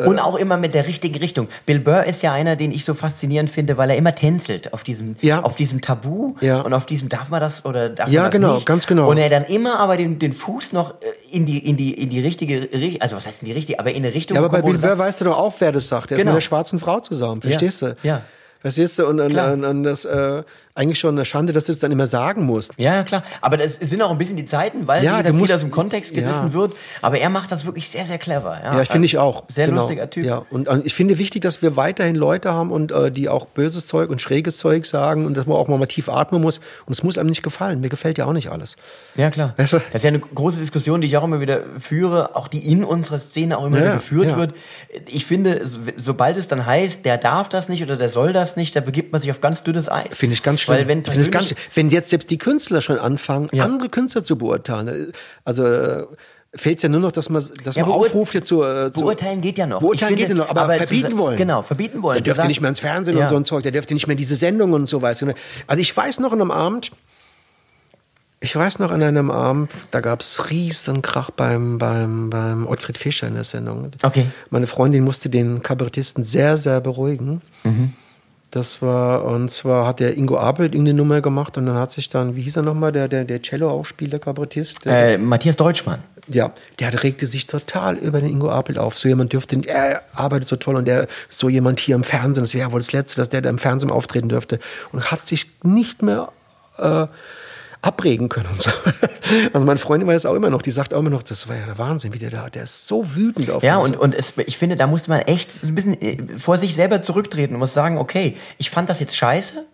[0.07, 1.49] Und auch immer mit der richtigen Richtung.
[1.67, 4.85] Bill Burr ist ja einer, den ich so faszinierend finde, weil er immer tänzelt auf
[4.85, 5.43] diesem, Ja.
[5.43, 6.61] auf diesem Tabu Ja.
[6.61, 8.67] und auf diesem darf man das oder darf Ja, man das genau, nicht.
[8.67, 9.11] ganz genau.
[9.11, 12.11] Und er dann immer aber den, den Fuß noch äh, in die, in die, in
[12.11, 14.37] die richtige, Ri- also was heißt in die richtige, aber in eine Richtung.
[14.37, 16.11] ja, aber bei Bill Burr weißt du doch auch, wer das sagt.
[16.11, 16.33] Er ist Genau.
[16.33, 17.95] mit der schwarzen Frau zusammen, verstehst Ja, du?
[18.03, 18.23] ja.
[18.61, 19.07] Verstehst du?
[19.07, 20.43] Und, und, und, und das äh,
[20.75, 22.73] eigentlich schon eine Schande, dass du es dann immer sagen musst.
[22.77, 23.23] Ja, klar.
[23.41, 25.71] Aber das sind auch ein bisschen die Zeiten, weil Ja, wie gesagt, viel aus dem
[25.73, 26.53] Kontext gerissen ja.
[26.53, 26.73] wird.
[27.03, 28.61] Aber er macht das wirklich sehr, sehr clever.
[28.65, 29.45] Ja, Ja, finde ich auch.
[29.49, 29.81] Sehr Genau.
[29.81, 30.25] lustiger Typ.
[30.25, 33.47] Ja, und äh, ich finde wichtig, dass wir weiterhin Leute haben und äh, die auch
[33.47, 36.59] böses Zeug und schräges Zeug sagen und dass man auch mal tief atmen muss.
[36.87, 37.81] Und es muss einem nicht gefallen.
[37.81, 38.77] Mir gefällt ja auch nicht alles.
[39.17, 39.55] Ja, klar.
[39.57, 39.77] Weißt du?
[39.79, 42.85] Das ist ja eine große Diskussion, die ich auch immer wieder führe, auch die in
[42.85, 44.55] unserer Szene auch immer wieder geführt wird.
[45.07, 48.48] Ich finde, so- sobald es dann heißt, der darf das nicht oder der soll das
[48.57, 50.17] nicht, da begibt man sich auf ganz dünnes Eis.
[50.17, 50.77] Finde ich ganz schlimm.
[50.79, 53.65] Weil wenn Finde ich ganz, wenn jetzt selbst die Künstler schon anfangen, Ja.
[53.65, 55.13] andere Künstler zu beurteilen,
[55.45, 56.07] also äh,
[56.55, 59.01] fehlt es ja nur noch, dass man, dass Ja, man aufruft hier zu, äh, zu
[59.01, 59.81] Beurteilen geht ja noch.
[59.81, 61.37] Beurteilen Ich geht ja noch, aber, zu verbieten wollen.
[61.37, 62.15] Genau, verbieten wollen.
[62.15, 63.25] Der dürfte sagen- nicht mehr ins Fernsehen Ja.
[63.25, 65.35] und so ein Zeug, der dürfte nicht mehr diese Sendungen und so weiter.
[65.67, 66.91] Also ich weiß noch an einem Abend,
[68.41, 72.97] ich weiß noch an einem Abend, da gab es riesen Krach beim, beim, beim Ottfried
[72.97, 73.91] Fischer in der Sendung.
[74.03, 74.27] Okay.
[74.51, 77.43] Meine Freundin musste den Kabarettisten sehr, sehr beruhigen.
[77.65, 77.93] Mhm.
[78.51, 82.09] Das war, und zwar hat der Ingo Abel irgendeine Nummer gemacht und dann hat sich
[82.09, 84.87] dann, wie hieß er nochmal, der, der, der Cello auch spielt, der Kabarettist?
[84.87, 86.03] Der, Äh, Matthias Deutschmann.
[86.29, 88.99] ja, der regte sich total über den Ingo Apel auf.
[88.99, 92.55] So jemand dürfte, er arbeitet so toll und der, so jemand hier im Fernsehen, das
[92.55, 94.59] wäre wohl das Letzte, dass der da im Fernsehen auftreten dürfte.
[94.93, 96.31] Und hat sich nicht mehr
[96.79, 97.07] äh,
[97.83, 98.71] abregen können und so.
[99.53, 101.67] Also meine Freundin weiß auch immer noch, die sagt auch immer noch, das war ja
[101.67, 104.57] der Wahnsinn, wie der da, der ist so wütend auf Ja, und, und es, ich
[104.57, 107.99] finde, da muss man echt ein bisschen äh, vor sich selber zurücktreten und muss sagen,
[107.99, 109.67] okay, ich fand das jetzt scheiße.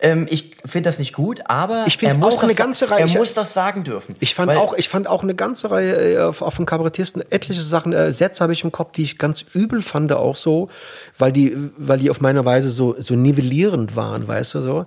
[0.00, 3.00] Ähm, ich finde das nicht gut, aber Ich er muss auch eine das, ganze Reihe-
[3.00, 4.14] Er muss das sagen dürfen.
[4.20, 7.60] Ich fand, auch, ich fand auch eine ganze Reihe äh, auf, auf den Kabarettisten, etliche
[7.60, 10.70] Sachen, äh, Sätze habe ich im Kopf, die ich ganz übel fand, auch so,
[11.18, 14.86] weil die, weil die auf meine Weise so, so nivellierend waren, weißt du, so.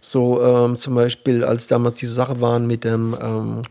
[0.00, 3.62] So ähm, zum Beispiel, als damals diese Sache waren mit dem ähm,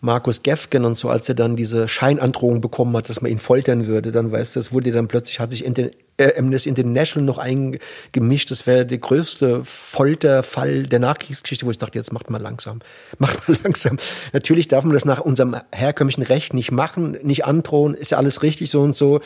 [0.00, 3.86] Markus Gefgen und so, als er dann diese Scheinandrohung bekommen hat, dass man ihn foltern
[3.86, 7.24] würde, dann weißt du, das wurde dann plötzlich, hat sich in den, äh, Amnesty International
[7.24, 12.40] noch eingemischt, das wäre der größte Folterfall der Nachkriegsgeschichte, wo ich dachte, jetzt macht mal
[12.40, 12.80] langsam,
[13.18, 13.96] macht mal langsam.
[14.34, 18.42] Natürlich darf man das nach unserem herkömmlichen Recht nicht machen, nicht androhen, ist ja alles
[18.42, 19.22] richtig so und so.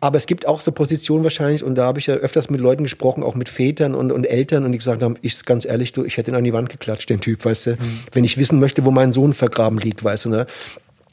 [0.00, 2.84] Aber es gibt auch so Positionen wahrscheinlich, und da habe ich ja öfters mit Leuten
[2.84, 6.04] gesprochen, auch mit Vätern und, und Eltern, und die gesagt haben, ich ganz ehrlich, du,
[6.04, 7.76] ich hätte ihn an die Wand geklatscht, den Typ, weißt du,
[8.12, 10.46] wenn ich wissen möchte, wo mein Sohn vergraben liegt, weißt du, ne?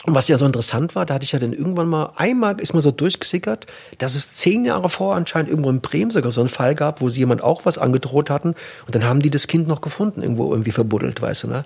[0.05, 2.75] Und was ja so interessant war, da hatte ich ja dann irgendwann mal, einmal ist
[2.75, 3.65] mal so durchgesickert,
[3.97, 7.09] dass es zehn Jahre vor anscheinend irgendwo in Bremen sogar so einen Fall gab, wo
[7.09, 8.49] sie jemand auch was angedroht hatten
[8.85, 11.65] und dann haben die das Kind noch gefunden, irgendwo irgendwie verbuddelt, weißt du, ne?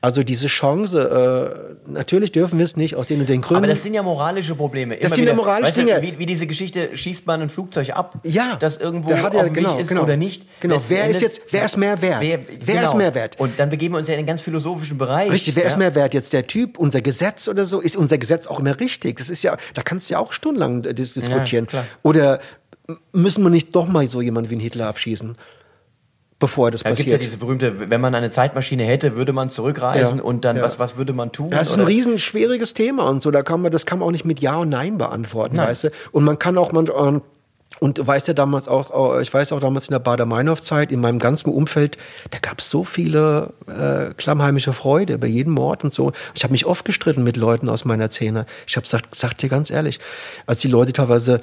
[0.00, 3.56] Also diese Chance, äh, natürlich dürfen wir es nicht aus den und den Gründen.
[3.58, 4.96] aber das sind ja moralische Probleme.
[4.96, 6.02] Das Immer sind ja moralische weißt Dinge.
[6.02, 9.48] Wie, wie diese Geschichte, schießt man ein Flugzeug ab, Ja, das irgendwo da hat er-
[9.50, 10.02] genau, ist genau.
[10.02, 10.46] oder nicht.
[10.60, 12.20] Genau, Letzten wer ist jetzt- wer ist mehr wert?
[12.20, 13.38] Wer, Wer ist mehr wert?
[13.40, 15.30] Und dann begeben wir uns ja in einen ganz philosophischen Bereich.
[15.30, 15.68] Richtig, wer ja?
[15.68, 16.32] ist mehr wert jetzt?
[16.32, 17.80] Der Typ, unser Gesetz oder so?
[17.80, 19.18] Ist unser Gesetz auch immer richtig?
[19.18, 21.66] Das ist ja, da kannst du ja auch stundenlang äh, dis diskutieren.
[21.66, 21.84] klar.
[22.02, 22.40] oder
[23.12, 25.36] müssen wir nicht doch mal so jemanden wie einen Hitler abschießen,
[26.38, 27.22] bevor das Da gibt es ja passiert?
[27.24, 30.62] diese berühmte, wenn man eine Zeitmaschine hätte, würde man zurückreisen Ja, und dann, ja.
[30.62, 31.50] was, was würde man tun?
[31.50, 33.30] das ist ein Oder- riesen schwieriges Thema und so.
[33.30, 35.68] Da kann man, das kann man auch nicht mit Ja und Nein beantworten, Nein.
[35.68, 35.88] weißt du?
[36.12, 37.22] Und man kann auch man ähm,
[37.80, 41.00] und du weißt ja damals auch, äh, ich weiß auch damals in der Bader-Meinhof-Zeit, in
[41.00, 41.98] meinem ganzen Umfeld,
[42.30, 46.12] da gab es so viele äh, klammheimische Freude bei jedem Mord und so.
[46.34, 48.46] Ich habe mich oft gestritten mit Leuten aus meiner Szene.
[48.68, 49.98] Ich habe gesagt, sag dir ganz ehrlich,
[50.46, 51.40] als die Leute teilweise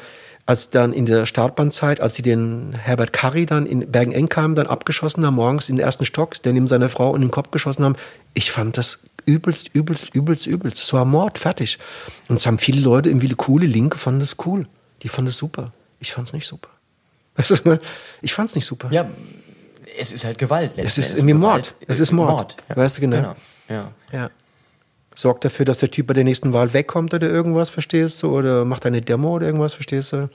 [0.51, 5.25] als dann in der Startbahnzeit, als sie den Herbert Curry dann in Bergen-Enkheim dann abgeschossen
[5.25, 7.95] haben, morgens in den ersten Stock, der neben seiner Frau in den Kopf geschossen haben,
[8.33, 10.83] ich fand das übelst, übelst, übelst, übelst.
[10.83, 11.79] Es war Mord, fertig.
[12.27, 14.67] Und es haben viele Leute, irgendwie coole Linke, fanden das cool.
[15.03, 15.71] Die fanden es super.
[16.01, 16.67] Ich fand es nicht super.
[17.37, 17.79] Weißt du,
[18.21, 18.89] ich fand es nicht super.
[18.91, 19.09] Ja,
[19.97, 20.73] es ist halt Gewalt.
[20.75, 21.73] Es ist irgendwie Mord.
[21.87, 22.57] Es ist Mord.
[22.67, 22.75] ja.
[22.75, 23.35] Weißt du genau.
[23.69, 23.89] Ja.
[24.11, 24.29] Ja.
[25.15, 28.37] Sorgt dafür, dass der Typ bei der nächsten Wahl wegkommt oder irgendwas, verstehst du?
[28.37, 30.29] Oder macht eine Demo oder irgendwas, verstehst du?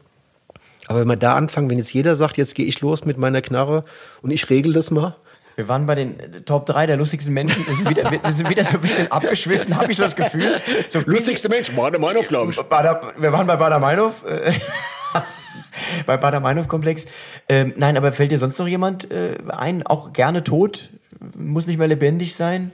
[0.89, 3.43] Aber wenn wir da anfangen, wenn jetzt jeder sagt, jetzt gehe ich los mit meiner
[3.43, 3.85] Knarre
[4.23, 5.17] und ich regel das mal.
[5.57, 7.67] Wir waren bei den äh, Top 3 der lustigsten Menschen.
[7.67, 10.61] Wir sind wieder, wir sind wieder so ein bisschen abgeschwiffen, habe ich so das Gefühl.
[10.91, 11.01] So
[11.49, 14.25] Mensch, Bader-Meinhof, glaube Bader, wir waren bei Bader-Meinhof.
[14.25, 14.53] Äh,
[16.07, 17.07] bei Bader-Meinhof-Komplex.
[17.49, 19.87] Ähm, nein, aber fällt dir sonst noch jemand äh, ein?
[19.87, 20.91] Auch gerne tot?
[21.35, 22.73] Muss nicht mehr lebendig sein?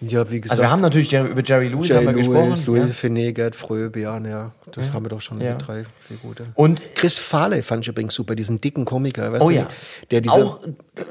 [0.00, 0.52] Ja, wie gesagt.
[0.52, 2.62] Also wir haben natürlich Jerry, über Jerry Lewis haben Jay wir Lewis, gesprochen.
[2.66, 2.94] Louis ja.
[2.94, 5.54] Finet, Gerd Fröbe, ja, ja, das haben wir doch schon, Ja.
[5.54, 6.46] die drei, vier gute.
[6.54, 9.68] Und Chris Farley fand ich übrigens super, diesen dicken Komiker, weißt oh ja,
[10.10, 10.60] der diese, auch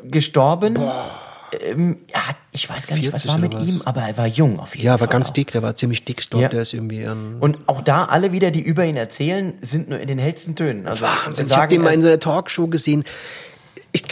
[0.04, 0.78] gestorben.
[1.64, 2.22] Ähm, ja,
[2.52, 3.64] ich weiß gar nicht, was 40 war mit was?
[3.64, 5.08] ihm, aber er war jung auf jeden ja, Fall.
[5.08, 5.34] war ganz auch.
[5.34, 6.50] dick, der war ziemlich dick, ich glaube, Ja.
[6.50, 10.00] der ist irgendwie ein Und auch da alle wieder, die über ihn erzählen, sind nur
[10.00, 10.88] in den hellsten Tönen.
[10.88, 11.46] Also Wahnsinn.
[11.46, 13.04] Ich sagen, habe den mal äh, in der Talkshow gesehen.
[13.92, 14.04] Ich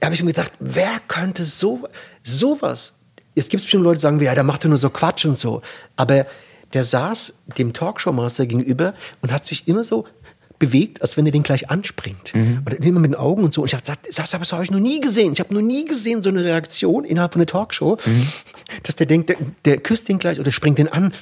[0.00, 1.86] da habe ich mir gedacht, wer könnte so
[2.22, 2.94] sowas?
[3.40, 5.62] Es gibt bestimmt Leute, die sagen, ja, der macht ja nur so Quatsch und so.
[5.96, 6.26] Aber
[6.72, 10.06] der saß dem Talkshow-Master gegenüber und hat sich immer so
[10.60, 12.34] bewegt, als wenn er den gleich anspringt.
[12.34, 12.62] Mhm.
[12.66, 13.62] Und immer mit den Augen und so.
[13.62, 15.32] Und ich habe gesagt, das, das habe ich noch nie gesehen.
[15.32, 18.28] Ich habe noch nie gesehen, so eine Reaktion innerhalb von einer Talkshow, Mhm.
[18.82, 21.14] dass der denkt, der, der küsst den gleich oder springt den an.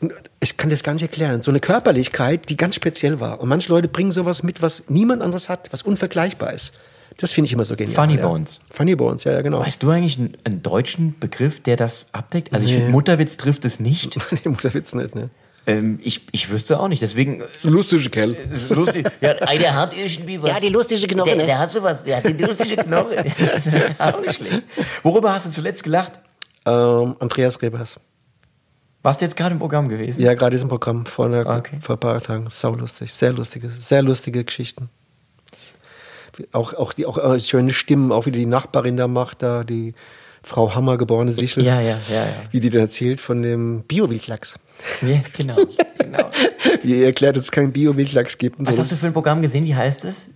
[0.00, 1.42] Und ich kann das gar nicht erklären.
[1.42, 3.40] So eine Körperlichkeit, die ganz speziell war.
[3.40, 6.72] Und manche Leute bringen sowas mit, was niemand anderes hat, was unvergleichbar ist.
[7.18, 7.94] Das finde ich immer so genial.
[7.94, 8.26] Funny ja.
[8.26, 8.60] Bones.
[8.70, 9.60] Funny Bones, ja, ja, genau.
[9.60, 12.52] Weißt du eigentlich einen, einen deutschen Begriff, der das abdeckt?
[12.52, 14.18] Also ich finde, Mutterwitz trifft es nicht.
[14.32, 15.30] nee, Mutterwitz nicht, ne?
[15.66, 17.02] ähm, ich, ich wüsste auch nicht.
[17.02, 18.32] Deswegen Lustige Kerl.
[18.32, 19.08] ist lustig.
[19.20, 20.50] Ja, ey, der hat irgendwie was.
[20.50, 21.46] Ja, die lustige Knoche, Der, ne?
[21.46, 22.04] der hat sowas.
[22.04, 23.24] Der hat die lustige Knoche.
[23.98, 24.62] auch nicht schlecht.
[25.02, 26.12] Worüber hast du zuletzt gelacht?
[26.66, 27.98] Ähm, Andreas Rebers.
[29.02, 30.20] Warst du jetzt gerade im Programm gewesen?
[30.20, 31.78] Ja, gerade diesem Programm vor, einer, Okay.
[31.80, 32.46] vor ein paar Tagen.
[32.50, 33.12] Sau lustig.
[33.14, 34.90] Sehr lustige, sehr lustige Geschichten.
[36.52, 39.94] Auch, auch, die, auch äh, schöne Stimmen, auch wie die Nachbarin da macht, da die
[40.42, 41.64] Frau Hammer, geborene Sichel.
[41.64, 42.32] Ja, ja, ja, ja.
[42.52, 44.54] Wie die dann erzählt von dem Bio-Wildlachs.
[45.02, 45.56] Ja, genau.
[45.98, 46.30] genau.
[46.82, 48.60] Wie ihr erklärt, dass es keinen Bio-Wildlachs gibt.
[48.60, 48.82] Und Was so.
[48.82, 49.64] hast du für ein Programm gesehen?
[49.64, 50.28] Wie heißt es?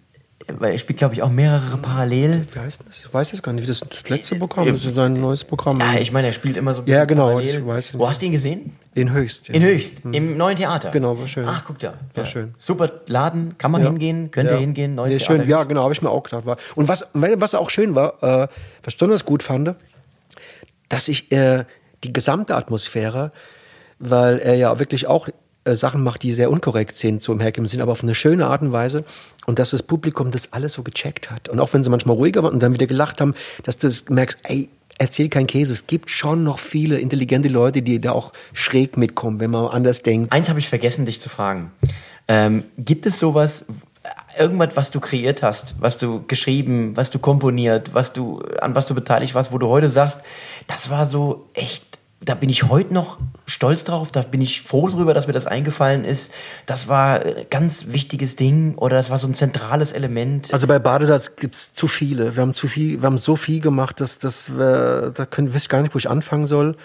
[0.59, 2.47] Weil er spielt, glaube ich, auch mehrere parallel.
[2.53, 3.05] Wie heißt das?
[3.05, 4.85] Ich weiß jetzt gar nicht, wie das, das letzte Programm ist.
[4.85, 5.79] Das ist ein neues Programm.
[5.79, 7.59] Ja, ich meine, er spielt immer so ein Ja, bisschen genau, parallel.
[7.59, 7.99] ich weiß.
[7.99, 8.73] Wo hast du ihn gesehen?
[8.95, 9.49] In Höchst.
[9.49, 9.55] Ja.
[9.55, 10.91] In Höchst, im neuen Theater.
[10.91, 11.45] Genau, war schön.
[11.47, 11.95] Ach, guck da.
[12.15, 12.55] War schön.
[12.59, 13.91] Super Laden, kann man Ja.
[13.91, 14.57] hingehen, könnt ja.
[14.57, 15.39] ihr hingehen, neues nee, Theater.
[15.43, 15.49] schön.
[15.49, 16.47] Ja, genau, habe ich mir auch gedacht.
[16.47, 16.57] War.
[16.75, 18.49] Und was, was auch schön war, äh,
[18.83, 19.75] was ich besonders gut fand,
[20.89, 21.65] dass ich äh,
[22.03, 23.31] die gesamte Atmosphäre,
[23.99, 25.29] weil er ja wirklich auch
[25.65, 28.47] äh, Sachen macht, die sehr unkorrekt sind, so im herkömmlichen Sinn, aber auf eine schöne
[28.47, 29.05] Art und Weise.
[29.47, 31.49] Und dass das Publikum das alles so gecheckt hat.
[31.49, 33.35] Und auch wenn sie manchmal ruhiger waren und dann wieder gelacht haben,
[33.65, 34.69] dass du das merkst, ey,
[34.99, 35.73] erzähl kein Käse.
[35.73, 40.03] Es gibt schon noch viele intelligente Leute, die da auch schräg mitkommen, wenn man anders
[40.03, 40.31] denkt.
[40.31, 41.73] Eins habe ich vergessen, dich zu fragen.
[42.29, 43.65] Ähm, gibt es sowas,
[44.39, 48.87] irgendwas, was du kreiert hast, was du geschrieben, was du komponiert, was du, an was
[48.87, 50.19] du beteiligt warst, wo du heute sagst,
[50.67, 51.90] das war so echt,
[52.23, 55.47] da bin ich heute noch stolz drauf, da bin ich froh drüber, dass mir das
[55.47, 56.31] eingefallen ist.
[56.67, 60.53] Das war ein ganz wichtiges Ding oder das war so ein zentrales Element.
[60.53, 62.37] Also bei Badesalz gibt's zu viele.
[62.37, 64.53] Wir haben zu viel, wir haben so viel gemacht, dass das, äh,
[65.13, 66.77] da können, weiß ich gar nicht, wo ich anfangen soll.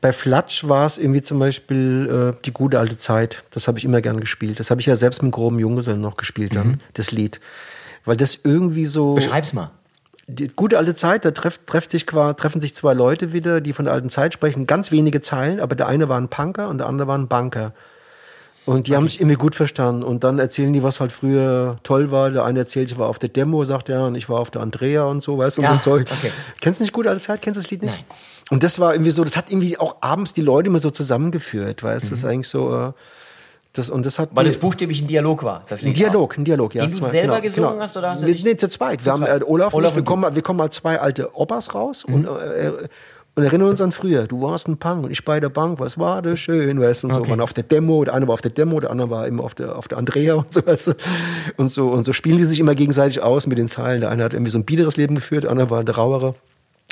[0.00, 3.42] Bei Flatsch war es irgendwie zum Beispiel äh, die gute alte Zeit.
[3.50, 4.60] Das habe ich immer gern gespielt.
[4.60, 7.40] Das habe ich ja selbst mit groben Junggesellen noch gespielt dann, das Lied.
[8.04, 9.14] Weil das irgendwie so.
[9.14, 9.72] Beschreib's mal.
[10.34, 13.72] Die gute alte Zeit, da treff, trefft sich, qua- treffen sich zwei Leute wieder, die
[13.72, 14.66] von der alten Zeit sprechen.
[14.66, 17.72] Ganz wenige Zeilen, aber der eine war ein Punker und der andere war ein Banker.
[18.66, 20.02] Und die haben sich irgendwie gut verstanden.
[20.02, 22.30] Und dann erzählen die, was halt früher toll war.
[22.30, 24.60] Der eine erzählt, ich war auf der Demo, sagt er, und ich war auf der
[24.62, 26.08] Andrea und so, weißt du, und Ja, so ein Zeug.
[26.12, 26.30] okay.
[26.60, 27.40] Kennst du nicht gut alte Zeit?
[27.42, 27.94] Kennst du das Lied nicht?
[27.96, 28.04] Nein.
[28.50, 31.82] Und das war irgendwie so, das hat irgendwie auch abends die Leute immer so zusammengeführt,
[31.82, 32.92] weißt du, das ist eigentlich so, äh,
[33.72, 34.30] das, und das hat.
[34.32, 35.62] Weil es buchstäblich ein Dialog war.
[35.68, 36.86] Das ein Dialog, ein Dialog, ja.
[36.86, 39.04] Den du selber gesungen hast, oder hast du nee, dich- nee, zu zweit.
[39.04, 39.42] Wir haben zweit.
[39.42, 42.22] äh, Olaf, und Olaf wir kommen, mal- wir kommen als zwei alte Opas raus und,
[42.22, 42.26] Mhm.
[42.28, 42.72] äh,
[43.36, 44.26] und erinnern uns an früher.
[44.26, 47.06] Du warst ein Punk und ich bei der Bank, was war das schön, weißt du,
[47.06, 47.20] und so.
[47.20, 47.30] Okay.
[47.30, 49.54] Waren auf der Demo, der eine war auf der Demo, der andere war immer auf
[49.54, 50.92] der, auf der Andrea und so, weißt du.
[51.56, 54.00] Und so, und so spielen die sich immer gegenseitig aus mit den Zeilen.
[54.00, 56.34] Der eine hat irgendwie so ein biederes Leben geführt, der andere war der rauere.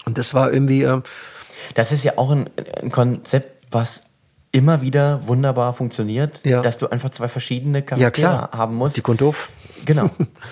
[0.06, 1.02] Und das war irgendwie, ähm,
[1.74, 2.48] Das ist ja auch ein,
[2.80, 4.02] ein Konzept, was
[4.52, 6.60] immer wieder wunderbar funktioniert, Ja.
[6.62, 8.96] dass du einfach zwei verschiedene ja Charaktere klar, haben musst.
[8.96, 9.50] Dick und doof.
[9.84, 10.10] Genau.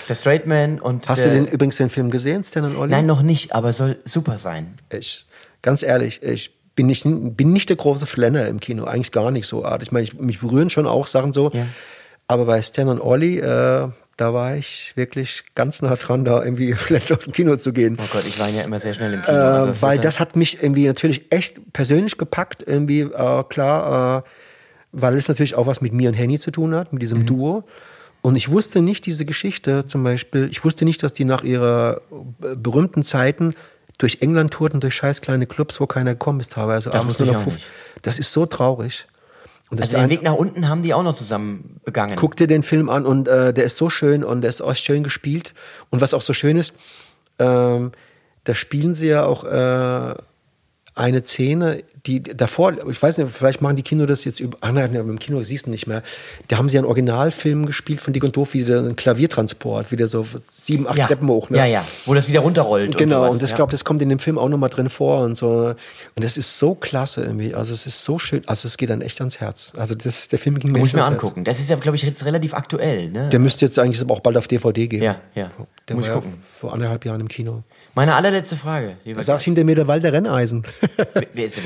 [0.08, 2.90] Der Straight Man und Hast du den übrigens den Film gesehen, Stan und Ollie?
[2.94, 4.78] Nein, noch nicht, aber soll super sein.
[4.92, 5.26] ich,
[5.62, 9.46] ganz ehrlich, ich bin nicht, bin nicht der große Flenner im Kino, eigentlich gar nicht
[9.46, 9.82] so Art.
[9.82, 11.50] Ich meine, ich, mich berühren schon auch Sachen so.
[11.52, 11.66] Ja.
[12.28, 16.72] Aber bei Stan und Ollie, äh, da war ich wirklich ganz nah dran, da irgendwie
[16.74, 17.98] vielleicht aus dem Kino zu gehen.
[18.00, 19.36] Oh Gott, ich war ja immer sehr schnell im Kino.
[19.36, 24.28] also Äh, weil das hat mich irgendwie natürlich echt persönlich gepackt, irgendwie äh, klar, äh,
[24.92, 27.26] weil es natürlich auch was mit mir und Henny zu tun hat, mit diesem Mhm.
[27.26, 27.64] Duo.
[28.22, 32.00] Und ich wusste nicht diese Geschichte zum Beispiel, ich wusste nicht, dass die nach ihrer
[32.42, 33.54] äh, berühmten Zeiten
[33.98, 36.90] durch England tourten, durch scheiß kleine Clubs, wo keiner gekommen ist teilweise.
[36.90, 37.60] Das abends wusste ich auch nicht.
[38.02, 39.06] Das ist so traurig.
[39.70, 42.14] Und Also den ein- Weg nach unten haben die auch noch zusammen begangen.
[42.16, 44.74] Guck dir den Film an und äh, der ist so schön und der ist auch
[44.76, 45.54] schön gespielt.
[45.90, 46.72] Und was auch so schön ist,
[47.38, 47.92] ähm,
[48.44, 50.14] da spielen sie ja auch äh,
[50.96, 54.72] eine Szene, die davor, ich weiß nicht, vielleicht machen die Kino das jetzt über, ah
[54.72, 56.02] nein, im Kino siehst du nicht mehr.
[56.48, 59.96] Da haben sie einen Originalfilm gespielt von Dick und Doof, wie der einen Klaviertransport, wie
[59.96, 61.06] der so sieben, acht ja.
[61.06, 61.50] Treppen hoch.
[61.50, 61.58] Ne?
[61.58, 62.96] ja, ja, wo das wieder runterrollt.
[62.96, 63.56] Genau, und, und das ja.
[63.56, 65.74] glaube das kommt in dem Film auch nochmal drin vor und so.
[66.14, 67.54] Und das ist so klasse irgendwie.
[67.54, 68.42] Also es ist so schön.
[68.46, 69.74] Also es geht dann echt ans Herz.
[69.76, 71.22] Also das, der Film ging mir Muss ich mir ans Herz.
[71.22, 71.44] angucken.
[71.44, 73.10] Das ist ja, glaube ich, jetzt relativ aktuell.
[73.10, 73.28] Ne?
[73.28, 75.02] Der müsste jetzt eigentlich auch bald auf DVD gehen.
[75.02, 75.50] ja, ja.
[75.88, 76.32] Der Muss ich gucken.
[76.58, 77.62] vor anderthalb Jahren im Kino.
[77.96, 78.98] Meine allerletzte Frage.
[79.04, 80.62] Da saß hinter mir der Walter Renneisen.
[81.32, 81.64] Wer- ist der?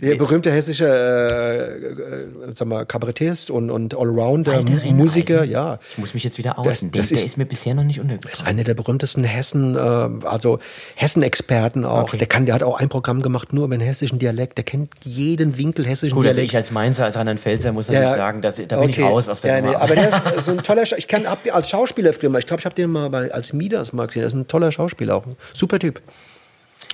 [0.10, 5.78] Der berühmte hessische äh, äh, sag mal, Kabarettist und, und Allrounder, Musiker, ja.
[5.92, 6.90] Ich muss mich jetzt wieder outen.
[6.90, 8.46] Der, das der ist- ist mir bisher noch nicht ist untergekommen.
[8.46, 9.78] einer der berühmtesten Hessen, äh,
[10.26, 10.58] also
[10.96, 12.10] Hessen-Experten auch.
[12.10, 14.58] Der kann, der hat auch ein Programm gemacht nur über den hessischen Dialekt.
[14.58, 18.42] Der kennt jeden Winkel hessischen Gut, also ich als Mainzer, als Rheinland-Pfälzer muss natürlich sagen,
[18.42, 19.08] dass, da bin ich okay.
[19.08, 19.72] raus aus der ja, Nummer.
[19.72, 22.46] nee, Aber der ist so ein toller, Scha- ich kann als Schauspieler früher mal, ich
[22.46, 24.22] glaube, ich habe den mal bei, als Midas mal gesehen.
[24.22, 25.26] Er ist ein toller Schauspieler auch.
[25.26, 25.36] Ein
[25.68, 26.00] super Typ.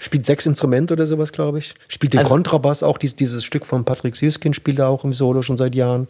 [0.00, 1.72] Spielt sechs Instrumente oder sowas, glaube ich.
[1.88, 5.12] Spielt den Also- Kontrabass auch, dieses, dieses Stück von Patrick Süskind spielt er auch im
[5.12, 6.08] Solo schon seit Jahren.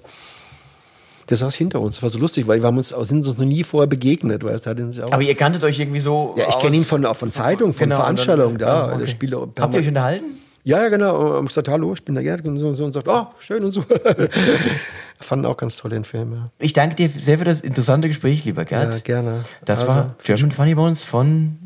[1.29, 1.97] Der saß hinter uns.
[1.97, 4.67] Das war so lustig, weil wir haben uns, sind uns noch nie vorher begegnet, weißt
[4.67, 6.35] hat ihn sich auch- aber ihr kanntet euch irgendwie so.
[6.39, 8.87] ja, ich kenne ihn von, von Zeitung, von Genau, Veranstaltungen da.
[8.89, 9.07] Ah, okay.
[9.07, 10.25] Spielt Habt ihr euch unterhalten?
[10.65, 11.39] ja, ja, genau.
[11.39, 13.27] Und ich sagte, hallo, ich bin der Gerd und so und so und sagt, oh,
[13.39, 13.85] schön und so.
[15.21, 16.47] Fanden auch ganz toll den Film, ja.
[16.59, 18.93] Ich danke dir sehr für das interessante Gespräch, lieber Gerd.
[18.95, 19.45] Ja, gerne.
[19.65, 21.57] Das Also, war German Funny Bones von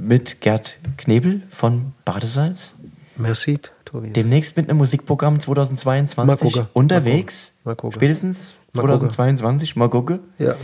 [0.00, 2.74] mit Gerd Knebel von Badesalz.
[3.16, 4.10] Merci, Tobi.
[4.10, 7.52] Demnächst mit einem Musikprogramm 2022 Mal unterwegs.
[7.64, 7.98] Mal gucken.
[7.98, 9.10] Spätestens Mal gucken.
[9.10, 9.76] 2022.
[9.76, 10.20] Mal gucken.
[10.38, 10.54] ja.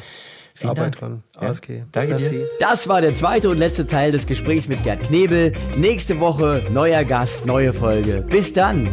[0.55, 0.99] Vielen Arbeit Dank.
[0.99, 1.23] dran.
[1.37, 1.41] Ja.
[1.43, 1.85] Alles okay.
[1.93, 2.31] Danke Merci.
[2.33, 2.47] dir.
[2.59, 5.55] Das war der zweite und letzte Teil des Gesprächs mit Gerd Knebel.
[5.77, 8.27] Nächste Woche neuer Gast, neue Folge.
[8.29, 8.87] Bis dann.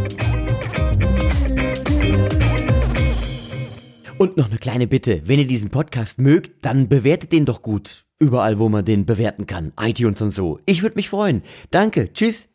[4.17, 5.21] Und noch eine kleine Bitte.
[5.25, 8.05] Wenn ihr diesen Podcast mögt, dann bewertet den doch gut.
[8.19, 9.73] Überall, wo man den bewerten kann.
[9.79, 10.59] iTunes und so.
[10.65, 11.43] Ich würde mich freuen.
[11.71, 12.11] Danke.
[12.13, 12.47] Tschüss.